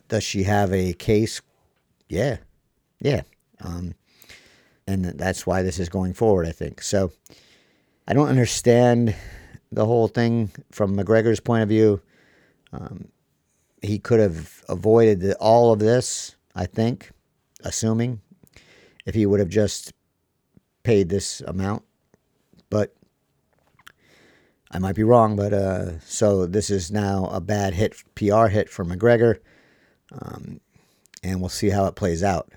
does 0.07 0.23
she 0.23 0.43
have 0.43 0.73
a 0.73 0.93
case? 0.93 1.41
Yeah, 2.07 2.37
yeah, 2.99 3.21
um, 3.61 3.95
and 4.87 5.05
that's 5.05 5.45
why 5.45 5.61
this 5.61 5.79
is 5.79 5.89
going 5.89 6.13
forward. 6.13 6.47
I 6.47 6.51
think 6.51 6.81
so. 6.81 7.11
I 8.07 8.13
don't 8.13 8.29
understand 8.29 9.15
the 9.71 9.85
whole 9.85 10.07
thing 10.07 10.51
from 10.71 10.95
McGregor's 10.95 11.39
point 11.39 11.63
of 11.63 11.69
view. 11.69 12.01
Um, 12.71 13.09
he 13.81 13.99
could 13.99 14.19
have 14.19 14.63
avoided 14.69 15.21
the, 15.21 15.35
all 15.37 15.71
of 15.71 15.79
this, 15.79 16.35
I 16.55 16.65
think, 16.65 17.11
assuming 17.63 18.21
if 19.05 19.15
he 19.15 19.25
would 19.25 19.39
have 19.39 19.49
just 19.49 19.93
paid 20.83 21.09
this 21.09 21.41
amount. 21.41 21.83
But 22.69 22.95
I 24.71 24.79
might 24.79 24.95
be 24.95 25.03
wrong. 25.03 25.35
But 25.35 25.53
uh, 25.53 25.99
so 25.99 26.45
this 26.45 26.69
is 26.69 26.91
now 26.91 27.25
a 27.31 27.39
bad 27.39 27.73
hit, 27.73 27.95
PR 28.15 28.47
hit 28.47 28.69
for 28.69 28.83
McGregor, 28.83 29.39
um, 30.11 30.59
and 31.23 31.39
we'll 31.39 31.49
see 31.49 31.69
how 31.69 31.85
it 31.85 31.95
plays 31.95 32.23
out. 32.23 32.51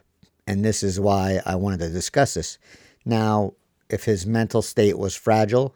And 0.46 0.64
this 0.64 0.82
is 0.82 0.98
why 0.98 1.40
I 1.44 1.56
wanted 1.56 1.80
to 1.80 1.90
discuss 1.90 2.34
this. 2.34 2.58
Now, 3.04 3.54
if 3.90 4.04
his 4.04 4.26
mental 4.26 4.62
state 4.62 4.98
was 4.98 5.14
fragile, 5.14 5.74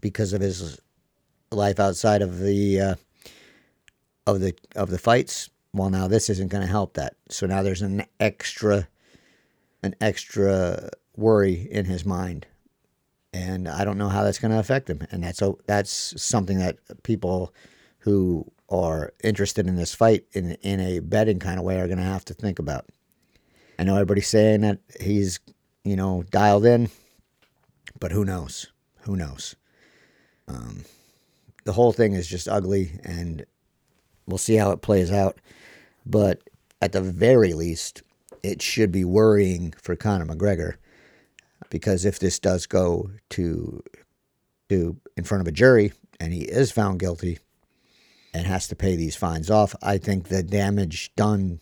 because 0.00 0.32
of 0.32 0.40
his 0.40 0.80
life 1.50 1.80
outside 1.80 2.22
of 2.22 2.38
the 2.38 2.80
uh, 2.80 2.94
of 4.26 4.40
the 4.40 4.54
of 4.74 4.90
the 4.90 4.98
fights. 4.98 5.50
Well, 5.72 5.90
now 5.90 6.08
this 6.08 6.28
isn't 6.30 6.48
going 6.48 6.62
to 6.62 6.70
help 6.70 6.94
that. 6.94 7.14
So 7.28 7.46
now 7.46 7.62
there's 7.62 7.82
an 7.82 8.04
extra 8.18 8.88
an 9.82 9.94
extra 10.00 10.90
worry 11.16 11.68
in 11.70 11.84
his 11.84 12.04
mind, 12.04 12.46
and 13.32 13.68
I 13.68 13.84
don't 13.84 13.98
know 13.98 14.08
how 14.08 14.24
that's 14.24 14.38
going 14.38 14.52
to 14.52 14.58
affect 14.58 14.90
him. 14.90 15.06
And 15.10 15.22
that's 15.22 15.42
that's 15.66 16.22
something 16.22 16.58
that 16.58 16.78
people 17.02 17.54
who 17.98 18.50
are 18.70 19.12
interested 19.22 19.66
in 19.66 19.76
this 19.76 19.94
fight 19.94 20.24
in 20.32 20.52
in 20.62 20.80
a 20.80 21.00
betting 21.00 21.38
kind 21.38 21.58
of 21.58 21.64
way 21.64 21.80
are 21.80 21.86
going 21.86 21.98
to 21.98 22.04
have 22.04 22.24
to 22.26 22.34
think 22.34 22.58
about. 22.58 22.86
I 23.78 23.82
know 23.82 23.94
everybody's 23.94 24.28
saying 24.28 24.60
that 24.62 24.78
he's 25.00 25.40
you 25.84 25.96
know 25.96 26.24
dialed 26.30 26.64
in, 26.64 26.90
but 27.98 28.12
who 28.12 28.24
knows? 28.24 28.70
Who 29.02 29.16
knows? 29.16 29.56
Um, 30.46 30.84
the 31.64 31.72
whole 31.72 31.92
thing 31.92 32.14
is 32.14 32.26
just 32.26 32.48
ugly, 32.48 32.98
and 33.02 33.44
we'll 34.26 34.38
see 34.38 34.56
how 34.56 34.70
it 34.70 34.82
plays 34.82 35.10
out. 35.10 35.38
But 36.06 36.40
at 36.80 36.92
the 36.92 37.00
very 37.02 37.52
least, 37.52 38.02
it 38.42 38.62
should 38.62 38.92
be 38.92 39.04
worrying 39.04 39.74
for 39.82 39.96
Conor 39.96 40.26
McGregor 40.26 40.74
because 41.68 42.04
if 42.04 42.18
this 42.18 42.38
does 42.38 42.66
go 42.66 43.10
to 43.30 43.82
to 44.68 44.96
in 45.16 45.24
front 45.24 45.40
of 45.40 45.48
a 45.48 45.52
jury 45.52 45.92
and 46.18 46.32
he 46.32 46.42
is 46.42 46.70
found 46.70 47.00
guilty 47.00 47.38
and 48.32 48.46
has 48.46 48.68
to 48.68 48.76
pay 48.76 48.96
these 48.96 49.16
fines 49.16 49.50
off, 49.50 49.74
I 49.82 49.98
think 49.98 50.28
the 50.28 50.42
damage 50.42 51.14
done 51.16 51.60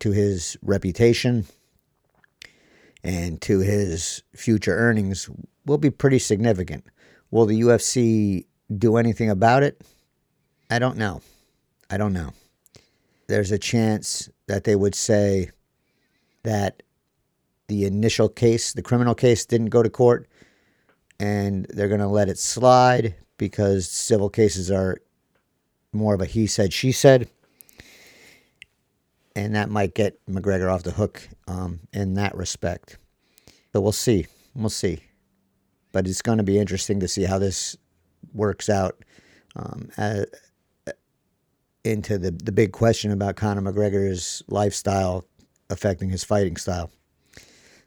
to 0.00 0.10
his 0.10 0.56
reputation 0.62 1.46
and 3.02 3.40
to 3.42 3.60
his 3.60 4.22
future 4.34 4.76
earnings 4.76 5.30
will 5.64 5.78
be 5.78 5.90
pretty 5.90 6.18
significant. 6.18 6.84
Will 7.30 7.46
the 7.46 7.60
UFC 7.60 8.46
do 8.76 8.96
anything 8.96 9.30
about 9.30 9.62
it? 9.62 9.80
I 10.70 10.78
don't 10.78 10.96
know. 10.96 11.22
I 11.88 11.96
don't 11.96 12.12
know. 12.12 12.32
There's 13.28 13.52
a 13.52 13.58
chance 13.58 14.28
that 14.46 14.64
they 14.64 14.76
would 14.76 14.94
say 14.94 15.50
that 16.42 16.82
the 17.68 17.84
initial 17.84 18.28
case, 18.28 18.72
the 18.72 18.82
criminal 18.82 19.14
case, 19.14 19.46
didn't 19.46 19.70
go 19.70 19.82
to 19.82 19.90
court 19.90 20.28
and 21.18 21.66
they're 21.70 21.88
going 21.88 22.00
to 22.00 22.06
let 22.06 22.28
it 22.28 22.38
slide 22.38 23.14
because 23.38 23.88
civil 23.88 24.28
cases 24.28 24.70
are 24.70 24.98
more 25.96 26.14
of 26.14 26.20
a 26.20 26.26
he 26.26 26.46
said, 26.46 26.72
she 26.72 26.92
said. 26.92 27.28
and 29.34 29.54
that 29.54 29.68
might 29.70 29.94
get 29.94 30.18
McGregor 30.26 30.72
off 30.72 30.82
the 30.82 30.92
hook 30.92 31.28
um, 31.46 31.80
in 31.92 32.14
that 32.14 32.34
respect. 32.36 32.98
But 33.72 33.82
we'll 33.82 33.92
see. 33.92 34.26
We'll 34.54 34.70
see. 34.70 35.00
But 35.92 36.06
it's 36.06 36.22
going 36.22 36.38
to 36.38 36.44
be 36.44 36.58
interesting 36.58 37.00
to 37.00 37.08
see 37.08 37.24
how 37.24 37.38
this 37.38 37.76
works 38.32 38.68
out 38.70 38.96
um, 39.56 39.90
into 41.84 42.18
the, 42.18 42.30
the 42.30 42.52
big 42.52 42.72
question 42.72 43.10
about 43.12 43.36
Conor 43.36 43.62
McGregor's 43.62 44.42
lifestyle 44.48 45.26
affecting 45.70 46.08
his 46.10 46.24
fighting 46.24 46.56
style. 46.56 46.90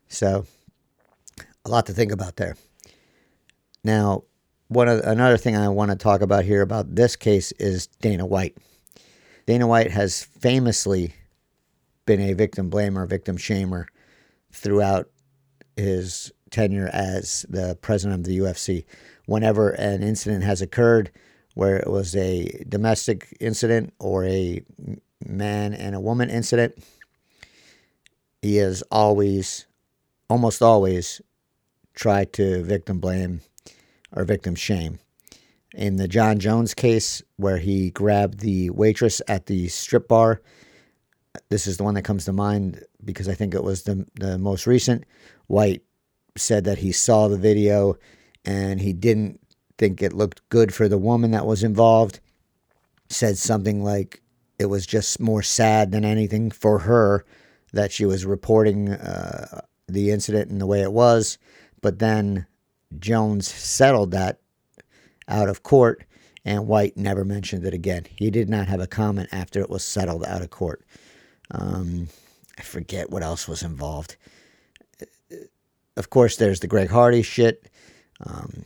So, 0.07 0.45
a 1.65 1.69
lot 1.69 1.85
to 1.87 1.93
think 1.93 2.11
about 2.11 2.37
there. 2.37 2.55
Now, 3.83 4.23
one 4.69 4.87
of, 4.87 4.99
another 5.01 5.37
thing 5.37 5.57
I 5.57 5.67
want 5.67 5.91
to 5.91 5.97
talk 5.97 6.21
about 6.21 6.45
here 6.45 6.61
about 6.61 6.95
this 6.95 7.15
case 7.15 7.51
is 7.53 7.87
Dana 8.01 8.25
White. 8.25 8.55
Dana 9.45 9.67
White 9.67 9.91
has 9.91 10.23
famously 10.23 11.15
been 12.05 12.21
a 12.21 12.33
victim 12.33 12.69
blamer, 12.69 13.07
victim 13.07 13.35
shamer 13.35 13.87
throughout 14.51 15.09
his 15.75 16.31
tenure 16.51 16.89
as 16.93 17.45
the 17.49 17.77
president 17.81 18.19
of 18.19 18.25
the 18.25 18.37
UFC. 18.39 18.85
Whenever 19.25 19.71
an 19.71 20.03
incident 20.03 20.43
has 20.43 20.61
occurred, 20.61 21.11
where 21.55 21.77
it 21.77 21.89
was 21.89 22.15
a 22.15 22.63
domestic 22.69 23.35
incident 23.39 23.93
or 23.99 24.23
a 24.25 24.61
man 25.25 25.73
and 25.73 25.95
a 25.95 25.99
woman 25.99 26.29
incident, 26.29 26.77
he 28.43 28.57
has 28.57 28.83
always, 28.91 29.65
almost 30.29 30.61
always, 30.61 31.21
tried 31.95 32.31
to 32.33 32.63
victim 32.63 32.99
blame 32.99 33.41
or 34.11 34.23
victim 34.23 34.55
shame. 34.55 34.99
In 35.75 35.97
the 35.97 36.07
Jon 36.07 36.39
Jones 36.39 36.73
case, 36.73 37.21
where 37.37 37.57
he 37.57 37.91
grabbed 37.91 38.39
the 38.39 38.69
waitress 38.71 39.21
at 39.27 39.45
the 39.45 39.67
strip 39.67 40.07
bar, 40.07 40.41
this 41.49 41.67
is 41.67 41.77
the 41.77 41.83
one 41.83 41.93
that 41.93 42.03
comes 42.03 42.25
to 42.25 42.33
mind 42.33 42.83
because 43.03 43.29
I 43.29 43.33
think 43.33 43.53
it 43.53 43.63
was 43.63 43.83
the, 43.83 44.05
the 44.15 44.37
most 44.37 44.65
recent. 44.65 45.05
White 45.47 45.83
said 46.35 46.63
that 46.63 46.79
he 46.79 46.91
saw 46.91 47.27
the 47.27 47.37
video 47.37 47.95
and 48.45 48.79
he 48.81 48.93
didn't 48.93 49.39
think 49.77 50.01
it 50.01 50.13
looked 50.13 50.47
good 50.49 50.73
for 50.73 50.87
the 50.87 50.97
woman 50.97 51.31
that 51.31 51.45
was 51.45 51.63
involved. 51.63 52.19
Said 53.09 53.37
something 53.37 53.83
like 53.83 54.21
it 54.57 54.65
was 54.65 54.85
just 54.85 55.19
more 55.19 55.41
sad 55.41 55.91
than 55.91 56.03
anything 56.03 56.51
for 56.51 56.79
her 56.79 57.25
that 57.73 57.91
she 57.91 58.05
was 58.05 58.25
reporting 58.25 58.89
uh, 58.89 59.61
the 59.87 60.11
incident 60.11 60.51
in 60.51 60.59
the 60.59 60.67
way 60.67 60.81
it 60.81 60.91
was. 60.91 61.37
But 61.81 61.99
then 61.99 62.45
Jones 62.97 63.47
settled 63.47 64.11
that 64.11 64.39
out 65.27 65.49
of 65.49 65.63
court, 65.63 66.03
and 66.43 66.67
White 66.67 66.97
never 66.97 67.23
mentioned 67.23 67.65
it 67.65 67.73
again. 67.73 68.05
He 68.15 68.31
did 68.31 68.49
not 68.49 68.67
have 68.67 68.79
a 68.79 68.87
comment 68.87 69.29
after 69.31 69.59
it 69.59 69.69
was 69.69 69.83
settled 69.83 70.25
out 70.25 70.41
of 70.41 70.49
court. 70.49 70.83
Um, 71.51 72.07
I 72.57 72.61
forget 72.61 73.09
what 73.09 73.23
else 73.23 73.47
was 73.47 73.63
involved. 73.63 74.17
Of 75.95 76.09
course, 76.09 76.37
there's 76.37 76.61
the 76.61 76.67
Greg 76.67 76.89
Hardy 76.89 77.21
shit, 77.21 77.69
um, 78.25 78.65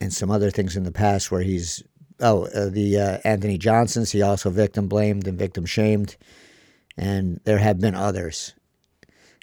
and 0.00 0.12
some 0.12 0.30
other 0.30 0.50
things 0.50 0.76
in 0.76 0.84
the 0.84 0.92
past 0.92 1.30
where 1.30 1.42
he's 1.42 1.82
oh 2.20 2.46
uh, 2.46 2.68
the 2.68 2.98
uh, 2.98 3.18
Anthony 3.24 3.58
Johnsons. 3.58 4.12
He 4.12 4.22
also 4.22 4.50
victim 4.50 4.88
blamed 4.88 5.26
and 5.26 5.38
victim 5.38 5.66
shamed, 5.66 6.16
and 6.96 7.40
there 7.44 7.58
have 7.58 7.80
been 7.80 7.94
others. 7.94 8.54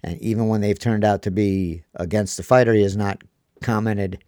And 0.03 0.19
even 0.19 0.47
when 0.47 0.61
they've 0.61 0.79
turned 0.79 1.03
out 1.03 1.21
to 1.23 1.31
be 1.31 1.83
against 1.95 2.37
the 2.37 2.43
fighter, 2.43 2.73
he 2.73 2.81
has 2.81 2.97
not 2.97 3.21
commented 3.61 4.23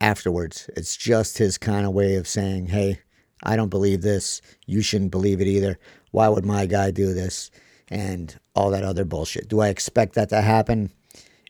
afterwards. 0.00 0.68
It's 0.76 0.96
just 0.96 1.38
his 1.38 1.58
kind 1.58 1.86
of 1.86 1.92
way 1.92 2.16
of 2.16 2.28
saying, 2.28 2.66
hey, 2.66 3.00
I 3.42 3.56
don't 3.56 3.68
believe 3.68 4.02
this. 4.02 4.40
You 4.66 4.82
shouldn't 4.82 5.10
believe 5.10 5.40
it 5.40 5.46
either. 5.46 5.78
Why 6.12 6.28
would 6.28 6.44
my 6.44 6.66
guy 6.66 6.90
do 6.90 7.12
this? 7.12 7.50
And 7.88 8.38
all 8.54 8.70
that 8.70 8.84
other 8.84 9.04
bullshit. 9.04 9.48
Do 9.48 9.60
I 9.60 9.68
expect 9.68 10.14
that 10.14 10.30
to 10.30 10.40
happen? 10.40 10.90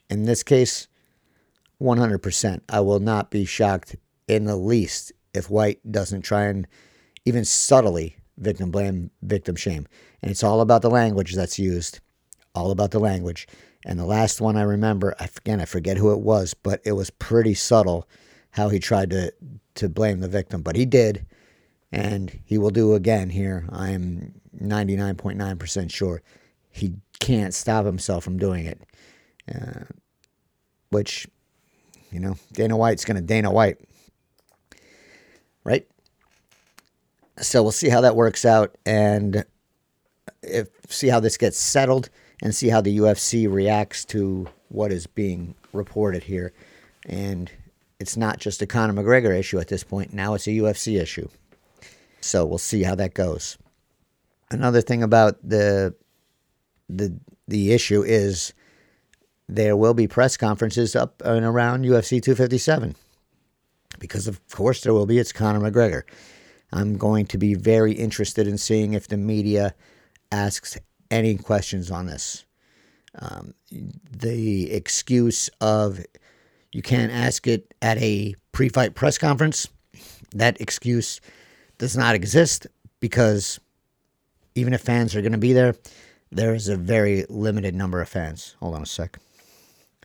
In 0.09 0.23
this 0.23 0.43
case, 0.43 0.87
100%. 1.81 2.61
I 2.69 2.79
will 2.81 2.99
not 2.99 3.31
be 3.31 3.45
shocked 3.45 3.95
in 4.27 4.45
the 4.45 4.55
least 4.55 5.13
if 5.33 5.49
White 5.49 5.79
doesn't 5.89 6.21
try 6.21 6.43
and 6.43 6.67
even 7.25 7.45
subtly 7.45 8.17
victim 8.37 8.71
blame, 8.71 9.11
victim 9.21 9.55
shame. 9.55 9.87
And 10.21 10.31
it's 10.31 10.43
all 10.43 10.61
about 10.61 10.81
the 10.81 10.89
language 10.89 11.33
that's 11.35 11.59
used. 11.59 11.99
All 12.53 12.71
about 12.71 12.91
the 12.91 12.99
language. 12.99 13.47
And 13.87 13.99
the 13.99 14.05
last 14.05 14.41
one 14.41 14.57
I 14.57 14.63
remember, 14.63 15.13
again, 15.19 15.61
I 15.61 15.65
forget 15.65 15.97
who 15.97 16.11
it 16.11 16.19
was, 16.19 16.55
but 16.55 16.81
it 16.83 16.93
was 16.93 17.11
pretty 17.11 17.53
subtle 17.53 18.09
how 18.49 18.69
he 18.69 18.79
tried 18.79 19.11
to, 19.11 19.31
to 19.75 19.87
blame 19.87 20.21
the 20.21 20.27
victim. 20.27 20.63
But 20.63 20.75
he 20.75 20.87
did, 20.87 21.27
and 21.91 22.39
he 22.45 22.57
will 22.57 22.71
do 22.71 22.95
again 22.95 23.29
here. 23.29 23.69
I'm 23.71 24.41
99.9% 24.59 25.91
sure. 25.91 26.23
He 26.71 26.95
can't 27.19 27.53
stop 27.53 27.85
himself 27.85 28.23
from 28.23 28.39
doing 28.39 28.65
it. 28.65 28.81
Uh, 29.53 29.83
which, 30.89 31.27
you 32.11 32.19
know, 32.19 32.37
Dana 32.53 32.75
White's 32.75 33.05
going 33.05 33.17
to 33.17 33.21
Dana 33.21 33.51
White. 33.51 33.77
Right? 35.63 35.87
So 37.39 37.61
we'll 37.61 37.71
see 37.71 37.89
how 37.89 38.01
that 38.01 38.15
works 38.15 38.45
out 38.45 38.77
and 38.85 39.45
if 40.41 40.69
see 40.89 41.07
how 41.07 41.19
this 41.19 41.37
gets 41.37 41.59
settled 41.59 42.09
and 42.41 42.53
see 42.53 42.69
how 42.69 42.81
the 42.81 42.97
UFC 42.97 43.51
reacts 43.51 44.05
to 44.05 44.47
what 44.69 44.91
is 44.91 45.07
being 45.07 45.55
reported 45.73 46.23
here. 46.23 46.53
And 47.05 47.51
it's 47.99 48.17
not 48.17 48.39
just 48.39 48.61
a 48.61 48.67
Conor 48.67 48.93
McGregor 48.93 49.37
issue 49.37 49.59
at 49.59 49.67
this 49.67 49.83
point. 49.83 50.13
Now 50.13 50.33
it's 50.33 50.47
a 50.47 50.51
UFC 50.51 51.01
issue. 51.01 51.29
So 52.21 52.45
we'll 52.45 52.57
see 52.57 52.83
how 52.83 52.95
that 52.95 53.13
goes. 53.13 53.57
Another 54.51 54.81
thing 54.81 55.03
about 55.03 55.37
the 55.47 55.95
the 56.89 57.17
the 57.47 57.71
issue 57.71 58.03
is 58.03 58.53
there 59.47 59.77
will 59.77 59.93
be 59.93 60.07
press 60.07 60.37
conferences 60.37 60.95
up 60.95 61.21
and 61.23 61.45
around 61.45 61.85
UFC 61.85 62.21
257 62.21 62.95
because 63.99 64.27
of 64.27 64.41
course 64.49 64.81
there 64.81 64.93
will 64.93 65.05
be. 65.05 65.19
It's 65.19 65.31
Conor 65.31 65.59
McGregor. 65.59 66.03
I'm 66.71 66.97
going 66.97 67.27
to 67.27 67.37
be 67.37 67.53
very 67.53 67.93
interested 67.93 68.47
in 68.47 68.57
seeing 68.57 68.93
if 68.93 69.07
the 69.07 69.17
media 69.17 69.75
asks 70.31 70.77
any 71.11 71.35
questions 71.37 71.91
on 71.91 72.05
this. 72.05 72.45
Um, 73.19 73.53
the 74.11 74.71
excuse 74.71 75.49
of 75.61 75.99
you 76.71 76.81
can't 76.81 77.11
ask 77.11 77.47
it 77.47 77.73
at 77.81 77.97
a 77.99 78.35
pre 78.51 78.69
fight 78.69 78.95
press 78.95 79.17
conference, 79.17 79.67
that 80.33 80.59
excuse 80.59 81.21
does 81.77 81.95
not 81.95 82.15
exist 82.15 82.67
because 82.99 83.59
even 84.55 84.73
if 84.73 84.81
fans 84.81 85.15
are 85.15 85.21
going 85.21 85.31
to 85.31 85.37
be 85.37 85.53
there, 85.53 85.75
there 86.31 86.53
is 86.53 86.67
a 86.67 86.75
very 86.75 87.25
limited 87.29 87.75
number 87.75 88.01
of 88.01 88.09
fans. 88.09 88.55
Hold 88.59 88.75
on 88.75 88.83
a 88.83 88.85
sec. 88.85 89.17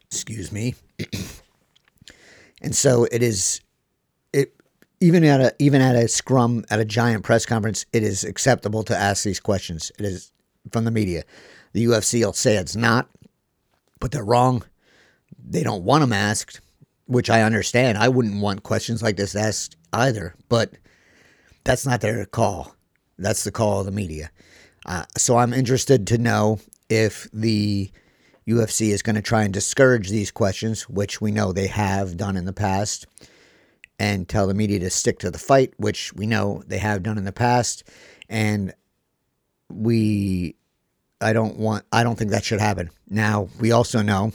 Excuse 0.06 0.52
me. 0.52 0.74
and 2.62 2.74
so 2.74 3.04
it 3.10 3.22
is 3.22 3.60
it 4.32 4.54
even 5.00 5.24
at 5.24 5.40
a 5.40 5.54
even 5.58 5.80
at 5.80 5.96
a 5.96 6.06
scrum 6.08 6.64
at 6.70 6.78
a 6.78 6.84
giant 6.84 7.24
press 7.24 7.46
conference, 7.46 7.86
it 7.92 8.02
is 8.02 8.22
acceptable 8.22 8.82
to 8.84 8.96
ask 8.96 9.24
these 9.24 9.40
questions. 9.40 9.90
It 9.98 10.04
is 10.04 10.30
from 10.70 10.84
the 10.84 10.90
media. 10.90 11.24
The 11.72 11.84
UFC 11.84 12.24
will 12.24 12.32
say 12.32 12.56
it's 12.56 12.76
not, 12.76 13.08
but 13.98 14.12
they're 14.12 14.24
wrong. 14.24 14.64
They 15.38 15.62
don't 15.62 15.84
want 15.84 16.02
them 16.02 16.12
asked, 16.12 16.60
which 17.06 17.30
I 17.30 17.42
understand. 17.42 17.98
I 17.98 18.08
wouldn't 18.08 18.40
want 18.40 18.62
questions 18.62 19.02
like 19.02 19.16
this 19.16 19.34
asked 19.34 19.76
either, 19.92 20.34
but 20.48 20.72
that's 21.64 21.86
not 21.86 22.00
their 22.00 22.24
call. 22.26 22.74
That's 23.18 23.44
the 23.44 23.52
call 23.52 23.80
of 23.80 23.86
the 23.86 23.92
media. 23.92 24.30
Uh, 24.86 25.04
so 25.16 25.36
I'm 25.36 25.52
interested 25.52 26.06
to 26.08 26.18
know 26.18 26.58
if 26.88 27.28
the 27.32 27.90
UFC 28.48 28.90
is 28.90 29.02
going 29.02 29.16
to 29.16 29.22
try 29.22 29.44
and 29.44 29.52
discourage 29.52 30.08
these 30.08 30.30
questions, 30.30 30.88
which 30.88 31.20
we 31.20 31.30
know 31.30 31.52
they 31.52 31.66
have 31.68 32.16
done 32.16 32.36
in 32.36 32.46
the 32.46 32.52
past, 32.52 33.06
and 33.98 34.28
tell 34.28 34.46
the 34.46 34.54
media 34.54 34.80
to 34.80 34.90
stick 34.90 35.18
to 35.18 35.30
the 35.30 35.38
fight, 35.38 35.74
which 35.76 36.12
we 36.14 36.26
know 36.26 36.62
they 36.66 36.78
have 36.78 37.02
done 37.02 37.18
in 37.18 37.24
the 37.24 37.32
past. 37.32 37.84
And 38.28 38.72
we 39.70 40.56
I 41.20 41.32
don't 41.32 41.58
want 41.58 41.84
I 41.92 42.02
don't 42.02 42.16
think 42.16 42.30
that 42.30 42.44
should 42.44 42.60
happen. 42.60 42.90
Now, 43.08 43.48
we 43.60 43.72
also 43.72 44.02
know 44.02 44.32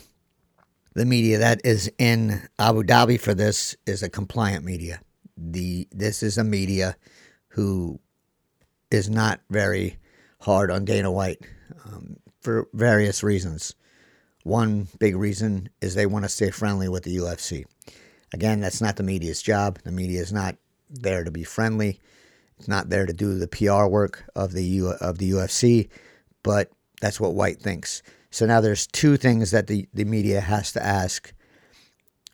the 0.94 1.06
media 1.06 1.40
that 1.40 1.62
is 1.64 1.92
in 1.98 2.42
Abu 2.58 2.84
Dhabi 2.84 3.20
for 3.20 3.34
this 3.34 3.76
is 3.86 4.04
a 4.04 4.10
compliant 4.10 4.64
media. 4.64 5.02
The 5.38 5.88
this 5.92 6.24
is 6.24 6.38
a 6.38 6.44
media 6.44 6.96
who 7.50 8.00
is 8.92 9.10
not 9.10 9.42
very 9.50 9.98
hard 10.42 10.72
on 10.72 10.86
Dana 10.86 11.12
White 11.12 11.42
um, 11.86 12.18
for 12.42 12.68
various 12.74 13.24
reasons. 13.24 13.76
One 14.44 14.88
big 15.00 15.16
reason 15.16 15.70
is 15.82 15.96
they 15.96 16.06
want 16.06 16.24
to 16.24 16.30
stay 16.30 16.52
friendly 16.52 16.88
with 16.88 17.04
the 17.04 17.18
UFC. 17.18 17.66
Again, 18.32 18.60
that's 18.60 18.82
not 18.82 18.96
the 18.96 19.04
media's 19.04 19.42
job. 19.42 19.80
The 19.84 19.92
media 19.92 20.22
is 20.22 20.32
not 20.32 20.56
there 20.90 21.24
to 21.24 21.32
be 21.32 21.44
friendly. 21.44 22.00
It's 22.58 22.68
not 22.68 22.90
there 22.90 23.06
to 23.06 23.14
do 23.14 23.38
the 23.38 23.48
PR 23.48 23.86
work 23.86 24.24
of 24.36 24.54
the 24.54 24.64
U, 24.64 24.88
of 25.02 25.18
the 25.18 25.32
UFC, 25.32 25.90
but 26.44 26.72
that's 27.02 27.20
what 27.20 27.34
White 27.34 27.62
thinks. 27.62 28.02
So 28.32 28.46
now 28.46 28.62
there's 28.62 28.88
two 28.88 29.18
things 29.18 29.52
that 29.52 29.68
the, 29.68 29.88
the 29.94 30.06
media 30.06 30.42
has 30.42 30.72
to 30.74 30.86
ask 30.86 31.34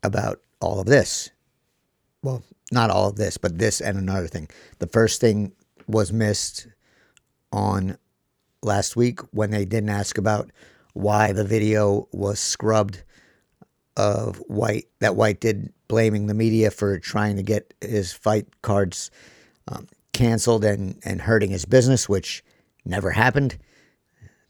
about 0.03 0.41
all 0.59 0.79
of 0.79 0.87
this. 0.87 1.29
Well, 2.23 2.43
not 2.71 2.89
all 2.89 3.09
of 3.09 3.15
this, 3.15 3.37
but 3.37 3.57
this 3.57 3.81
and 3.81 3.97
another 3.97 4.27
thing. 4.27 4.47
The 4.79 4.87
first 4.87 5.19
thing 5.19 5.53
was 5.87 6.13
missed 6.13 6.67
on 7.51 7.97
last 8.63 8.95
week 8.95 9.19
when 9.31 9.51
they 9.51 9.65
didn't 9.65 9.89
ask 9.89 10.17
about 10.17 10.51
why 10.93 11.33
the 11.33 11.43
video 11.43 12.07
was 12.11 12.39
scrubbed 12.39 13.03
of 13.97 14.37
White 14.47 14.87
that 14.99 15.15
White 15.15 15.41
did 15.41 15.73
blaming 15.87 16.27
the 16.27 16.33
media 16.33 16.71
for 16.71 16.97
trying 16.99 17.35
to 17.35 17.43
get 17.43 17.73
his 17.81 18.13
fight 18.13 18.47
cards 18.61 19.11
um, 19.67 19.87
canceled 20.13 20.65
and 20.65 20.99
and 21.03 21.21
hurting 21.21 21.51
his 21.51 21.65
business, 21.65 22.09
which 22.09 22.43
never 22.85 23.11
happened, 23.11 23.57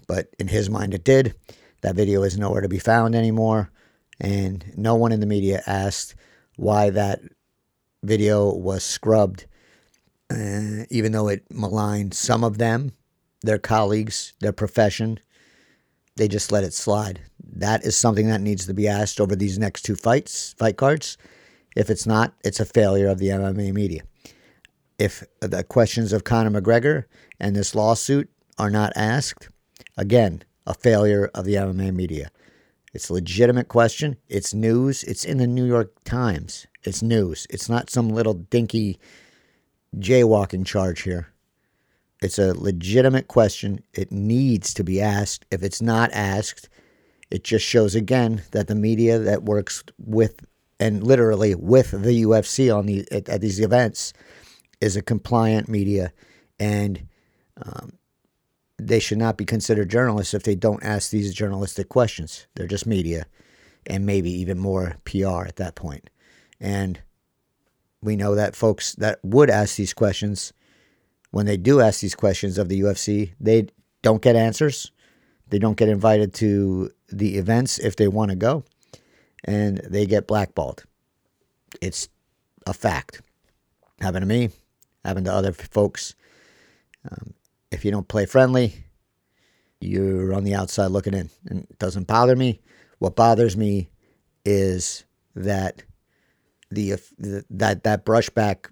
but 0.07 0.27
in 0.39 0.47
his 0.47 0.69
mind 0.69 0.93
it 0.93 1.03
did. 1.03 1.35
That 1.81 1.95
video 1.95 2.23
is 2.23 2.37
nowhere 2.37 2.61
to 2.61 2.69
be 2.69 2.79
found 2.79 3.15
anymore, 3.15 3.71
and 4.19 4.65
no 4.77 4.95
one 4.95 5.11
in 5.11 5.19
the 5.19 5.25
media 5.25 5.63
asked 5.65 6.15
why 6.55 6.89
that 6.91 7.21
video 8.03 8.53
was 8.53 8.83
scrubbed, 8.83 9.45
uh, 10.29 10.85
even 10.89 11.11
though 11.11 11.27
it 11.27 11.43
maligned 11.51 12.13
some 12.13 12.43
of 12.43 12.57
them, 12.57 12.91
their 13.41 13.59
colleagues, 13.59 14.33
their 14.39 14.53
profession. 14.53 15.19
They 16.17 16.27
just 16.27 16.51
let 16.51 16.63
it 16.63 16.73
slide. 16.73 17.21
That 17.53 17.85
is 17.85 17.97
something 17.97 18.27
that 18.27 18.41
needs 18.41 18.65
to 18.67 18.73
be 18.73 18.87
asked 18.87 19.19
over 19.19 19.35
these 19.35 19.57
next 19.57 19.83
two 19.83 19.95
fights, 19.95 20.53
fight 20.57 20.77
cards. 20.77 21.17
If 21.75 21.89
it's 21.89 22.05
not, 22.05 22.33
it's 22.43 22.59
a 22.59 22.65
failure 22.65 23.07
of 23.07 23.17
the 23.17 23.29
MMA 23.29 23.73
media. 23.73 24.03
If 25.01 25.23
the 25.39 25.63
questions 25.63 26.13
of 26.13 26.23
Conor 26.23 26.61
McGregor 26.61 27.05
and 27.39 27.55
this 27.55 27.73
lawsuit 27.73 28.29
are 28.59 28.69
not 28.69 28.93
asked, 28.95 29.49
again, 29.97 30.43
a 30.67 30.75
failure 30.75 31.31
of 31.33 31.43
the 31.43 31.55
MMA 31.55 31.91
media. 31.91 32.29
It's 32.93 33.09
a 33.09 33.13
legitimate 33.13 33.67
question. 33.67 34.17
It's 34.29 34.53
news. 34.53 35.03
It's 35.03 35.25
in 35.25 35.39
the 35.39 35.47
New 35.47 35.65
York 35.65 35.91
Times. 36.03 36.67
It's 36.83 37.01
news. 37.01 37.47
It's 37.49 37.67
not 37.67 37.89
some 37.89 38.09
little 38.09 38.35
dinky 38.35 38.99
jaywalking 39.97 40.67
charge 40.67 41.01
here. 41.01 41.33
It's 42.21 42.37
a 42.37 42.53
legitimate 42.53 43.27
question. 43.27 43.81
It 43.95 44.11
needs 44.11 44.71
to 44.75 44.83
be 44.83 45.01
asked. 45.01 45.47
If 45.49 45.63
it's 45.63 45.81
not 45.81 46.11
asked, 46.13 46.69
it 47.31 47.43
just 47.43 47.65
shows 47.65 47.95
again 47.95 48.43
that 48.51 48.67
the 48.67 48.75
media 48.75 49.17
that 49.17 49.41
works 49.41 49.83
with 49.97 50.45
and 50.79 51.03
literally 51.03 51.55
with 51.55 51.89
the 51.89 52.21
UFC 52.21 52.75
on 52.75 52.85
the 52.85 53.07
at, 53.11 53.27
at 53.29 53.41
these 53.41 53.59
events 53.59 54.13
is 54.81 54.95
a 54.95 55.01
compliant 55.01 55.69
media, 55.69 56.11
and 56.59 57.07
um, 57.61 57.93
they 58.77 58.99
should 58.99 59.19
not 59.19 59.37
be 59.37 59.45
considered 59.45 59.89
journalists 59.89 60.33
if 60.33 60.43
they 60.43 60.55
don't 60.55 60.83
ask 60.83 61.11
these 61.11 61.33
journalistic 61.33 61.87
questions. 61.87 62.47
They're 62.55 62.67
just 62.67 62.87
media, 62.87 63.25
and 63.85 64.05
maybe 64.05 64.31
even 64.31 64.57
more 64.57 64.97
PR 65.05 65.43
at 65.45 65.57
that 65.57 65.75
point. 65.75 66.09
And 66.59 66.99
we 68.01 68.15
know 68.15 68.35
that 68.35 68.55
folks 68.55 68.93
that 68.95 69.19
would 69.23 69.49
ask 69.49 69.75
these 69.75 69.93
questions, 69.93 70.51
when 71.29 71.45
they 71.45 71.57
do 71.57 71.79
ask 71.79 72.01
these 72.01 72.15
questions 72.15 72.57
of 72.57 72.67
the 72.67 72.81
UFC, 72.81 73.33
they 73.39 73.67
don't 74.01 74.21
get 74.21 74.35
answers. 74.35 74.91
They 75.47 75.59
don't 75.59 75.77
get 75.77 75.89
invited 75.89 76.33
to 76.35 76.91
the 77.09 77.37
events 77.37 77.77
if 77.77 77.95
they 77.95 78.07
want 78.07 78.31
to 78.31 78.35
go, 78.35 78.63
and 79.43 79.77
they 79.79 80.05
get 80.05 80.27
blackballed. 80.27 80.83
It's 81.81 82.09
a 82.65 82.73
fact. 82.73 83.21
Happened 83.99 84.23
to 84.23 84.27
me, 84.27 84.49
happened 85.03 85.25
to 85.25 85.33
other 85.33 85.53
folks. 85.53 86.15
Um, 87.09 87.33
if 87.71 87.85
you 87.85 87.91
don't 87.91 88.07
play 88.07 88.25
friendly, 88.25 88.73
you're 89.79 90.33
on 90.33 90.43
the 90.43 90.55
outside 90.55 90.87
looking 90.87 91.13
in. 91.13 91.29
And 91.47 91.67
it 91.69 91.79
doesn't 91.79 92.07
bother 92.07 92.35
me. 92.35 92.61
What 92.99 93.15
bothers 93.15 93.57
me 93.57 93.89
is 94.45 95.05
that 95.35 95.83
the, 96.69 96.91
the 97.17 97.43
that 97.49 97.83
that 97.83 98.05
brushback 98.05 98.69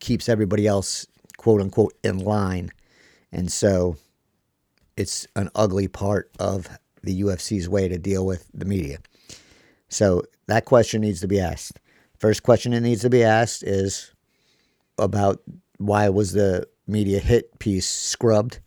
keeps 0.00 0.28
everybody 0.28 0.66
else 0.66 1.06
quote 1.36 1.60
unquote 1.60 1.94
in 2.02 2.18
line. 2.18 2.72
And 3.32 3.52
so 3.52 3.96
it's 4.96 5.26
an 5.36 5.50
ugly 5.54 5.88
part 5.88 6.30
of 6.38 6.68
the 7.02 7.22
UFC's 7.22 7.68
way 7.68 7.88
to 7.88 7.98
deal 7.98 8.24
with 8.24 8.50
the 8.52 8.64
media. 8.64 8.98
So 9.88 10.22
that 10.46 10.64
question 10.64 11.02
needs 11.02 11.20
to 11.20 11.28
be 11.28 11.40
asked. 11.40 11.78
First 12.18 12.42
question 12.42 12.72
that 12.72 12.80
needs 12.80 13.02
to 13.02 13.10
be 13.10 13.22
asked 13.22 13.62
is 13.62 14.12
about 14.98 15.42
why 15.78 16.08
was 16.08 16.32
the 16.32 16.66
media 16.86 17.18
hit 17.18 17.58
piece 17.58 17.88
scrubbed? 17.88 18.60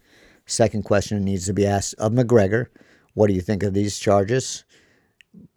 Second 0.45 0.83
question 0.83 1.23
needs 1.23 1.45
to 1.45 1.53
be 1.53 1.65
asked 1.65 1.95
of 1.95 2.11
McGregor. 2.11 2.67
What 3.13 3.27
do 3.27 3.33
you 3.33 3.41
think 3.41 3.63
of 3.63 3.73
these 3.73 3.99
charges? 3.99 4.63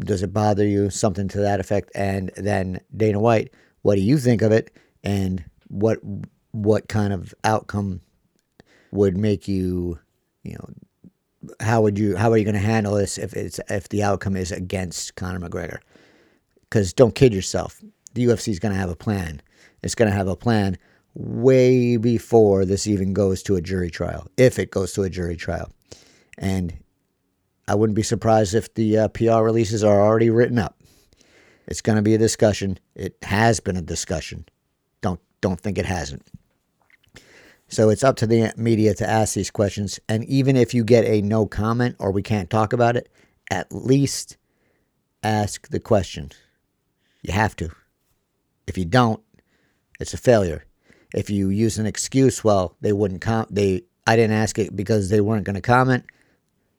Does 0.00 0.22
it 0.22 0.32
bother 0.32 0.66
you? 0.66 0.90
Something 0.90 1.28
to 1.28 1.40
that 1.40 1.60
effect. 1.60 1.90
And 1.94 2.30
then 2.36 2.80
Dana 2.94 3.20
White, 3.20 3.52
what 3.82 3.94
do 3.94 4.02
you 4.02 4.18
think 4.18 4.42
of 4.42 4.52
it? 4.52 4.70
And 5.02 5.44
what 5.68 5.98
what 6.52 6.88
kind 6.88 7.12
of 7.12 7.34
outcome 7.44 8.02
would 8.90 9.16
make 9.16 9.48
you, 9.48 9.98
you 10.42 10.52
know, 10.52 11.54
how 11.60 11.80
would 11.82 11.98
you 11.98 12.16
how 12.16 12.30
are 12.30 12.36
you 12.36 12.44
going 12.44 12.54
to 12.54 12.60
handle 12.60 12.94
this 12.94 13.18
if 13.18 13.34
it's 13.34 13.58
if 13.68 13.88
the 13.88 14.02
outcome 14.02 14.36
is 14.36 14.52
against 14.52 15.16
Conor 15.16 15.40
McGregor? 15.40 15.78
Because 16.62 16.92
don't 16.92 17.14
kid 17.14 17.34
yourself, 17.34 17.82
the 18.14 18.26
UFC 18.26 18.48
is 18.48 18.58
going 18.58 18.72
to 18.72 18.78
have 18.78 18.90
a 18.90 18.96
plan. 18.96 19.42
It's 19.82 19.94
going 19.94 20.10
to 20.10 20.16
have 20.16 20.28
a 20.28 20.36
plan 20.36 20.78
way 21.14 21.96
before 21.96 22.64
this 22.64 22.86
even 22.86 23.12
goes 23.12 23.42
to 23.42 23.56
a 23.56 23.60
jury 23.60 23.90
trial, 23.90 24.26
if 24.36 24.58
it 24.58 24.70
goes 24.70 24.92
to 24.94 25.02
a 25.02 25.10
jury 25.10 25.36
trial. 25.36 25.70
And 26.38 26.78
I 27.68 27.74
wouldn't 27.74 27.96
be 27.96 28.02
surprised 28.02 28.54
if 28.54 28.72
the 28.74 28.98
uh, 28.98 29.08
PR 29.08 29.42
releases 29.42 29.84
are 29.84 30.00
already 30.00 30.30
written 30.30 30.58
up. 30.58 30.78
It's 31.66 31.80
going 31.80 31.96
to 31.96 32.02
be 32.02 32.14
a 32.14 32.18
discussion. 32.18 32.78
It 32.94 33.16
has 33.22 33.60
been 33.60 33.76
a 33.76 33.82
discussion. 33.82 34.46
Don't 35.00 35.20
don't 35.40 35.60
think 35.60 35.78
it 35.78 35.86
hasn't. 35.86 36.26
So 37.68 37.88
it's 37.88 38.04
up 38.04 38.16
to 38.16 38.26
the 38.26 38.52
media 38.56 38.94
to 38.94 39.08
ask 39.08 39.34
these 39.34 39.50
questions. 39.50 39.98
And 40.08 40.24
even 40.24 40.56
if 40.56 40.74
you 40.74 40.84
get 40.84 41.06
a 41.06 41.22
no 41.22 41.46
comment 41.46 41.96
or 41.98 42.10
we 42.10 42.22
can't 42.22 42.50
talk 42.50 42.72
about 42.72 42.96
it, 42.96 43.08
at 43.50 43.72
least 43.72 44.36
ask 45.22 45.68
the 45.68 45.80
question. 45.80 46.30
You 47.22 47.32
have 47.32 47.56
to. 47.56 47.70
If 48.66 48.76
you 48.76 48.84
don't, 48.84 49.22
it's 50.02 50.14
a 50.14 50.18
failure. 50.18 50.64
If 51.14 51.30
you 51.30 51.48
use 51.48 51.78
an 51.78 51.86
excuse, 51.86 52.42
well, 52.42 52.76
they 52.80 52.92
wouldn't 52.92 53.22
com- 53.22 53.46
they 53.50 53.82
I 54.06 54.16
didn't 54.16 54.36
ask 54.36 54.58
it 54.58 54.74
because 54.74 55.08
they 55.08 55.20
weren't 55.20 55.44
going 55.44 55.54
to 55.54 55.62
comment. 55.62 56.04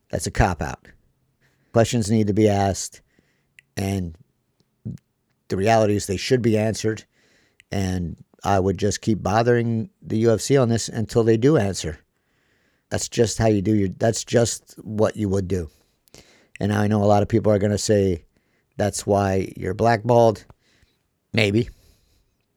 That's 0.09 0.27
a 0.27 0.31
cop 0.31 0.61
out. 0.61 0.87
Questions 1.71 2.11
need 2.11 2.27
to 2.27 2.33
be 2.33 2.49
asked 2.49 3.01
and 3.77 4.15
the 5.47 5.57
reality 5.57 5.95
is 5.95 6.05
they 6.05 6.17
should 6.17 6.41
be 6.41 6.57
answered 6.57 7.05
and 7.71 8.17
I 8.43 8.59
would 8.59 8.77
just 8.77 9.01
keep 9.01 9.23
bothering 9.23 9.89
the 10.01 10.25
UFC 10.25 10.61
on 10.61 10.69
this 10.69 10.89
until 10.89 11.23
they 11.23 11.37
do 11.37 11.57
answer. 11.57 11.99
That's 12.89 13.07
just 13.07 13.37
how 13.37 13.47
you 13.47 13.61
do 13.61 13.73
your 13.73 13.87
that's 13.87 14.23
just 14.23 14.75
what 14.83 15.15
you 15.15 15.29
would 15.29 15.47
do. 15.47 15.69
And 16.59 16.73
I 16.73 16.87
know 16.87 17.01
a 17.01 17.05
lot 17.05 17.23
of 17.23 17.29
people 17.29 17.51
are 17.51 17.59
going 17.59 17.71
to 17.71 17.77
say 17.77 18.25
that's 18.77 19.07
why 19.07 19.53
you're 19.55 19.73
blackballed. 19.73 20.45
Maybe. 21.31 21.69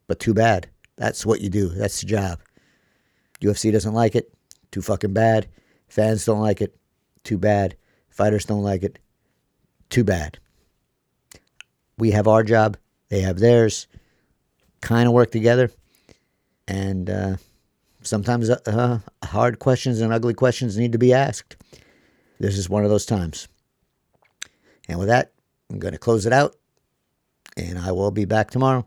But 0.09 0.21
too 0.21 0.35
bad. 0.35 0.69
That's 0.97 1.27
what 1.27 1.41
you 1.41 1.51
do. 1.51 1.69
That's 1.69 2.01
the 2.01 2.07
job. 2.07 2.41
UFC 3.41 3.73
doesn't 3.73 3.95
like 3.95 4.15
it. 4.15 4.33
Too 4.71 4.83
fucking 4.83 5.13
bad. 5.13 5.49
Fans 5.89 6.25
don't 6.25 6.41
like 6.41 6.61
it. 6.61 6.77
Too 7.25 7.39
bad. 7.39 7.77
Fighters 8.11 8.45
don't 8.45 8.63
like 8.63 8.83
it. 8.83 8.99
Too 9.91 10.05
bad. 10.05 10.39
We 11.99 12.11
have 12.13 12.29
our 12.29 12.43
job. 12.43 12.77
They 13.09 13.21
have 13.21 13.39
theirs. 13.39 13.87
Kind 14.81 15.07
of 15.07 15.15
work 15.15 15.31
together. 15.31 15.71
And 16.69 17.09
uh, 17.11 17.37
sometimes 18.03 18.51
uh, 18.51 19.01
hard 19.25 19.59
questions 19.59 20.01
and 20.01 20.13
ugly 20.13 20.35
questions 20.35 20.77
need 20.77 20.93
to 20.93 20.99
be 20.99 21.13
asked. 21.13 21.57
This 22.39 22.59
is 22.59 22.69
one 22.69 22.85
of 22.85 22.91
those 22.91 23.07
times. 23.07 23.49
And 24.89 24.99
with 24.99 25.09
that, 25.09 25.33
I'm 25.71 25.79
going 25.79 25.93
to 25.93 25.99
close 25.99 26.27
it 26.27 26.33
out. 26.33 26.57
And 27.57 27.79
I 27.79 27.93
will 27.93 28.11
be 28.11 28.25
back 28.25 28.51
tomorrow. 28.51 28.87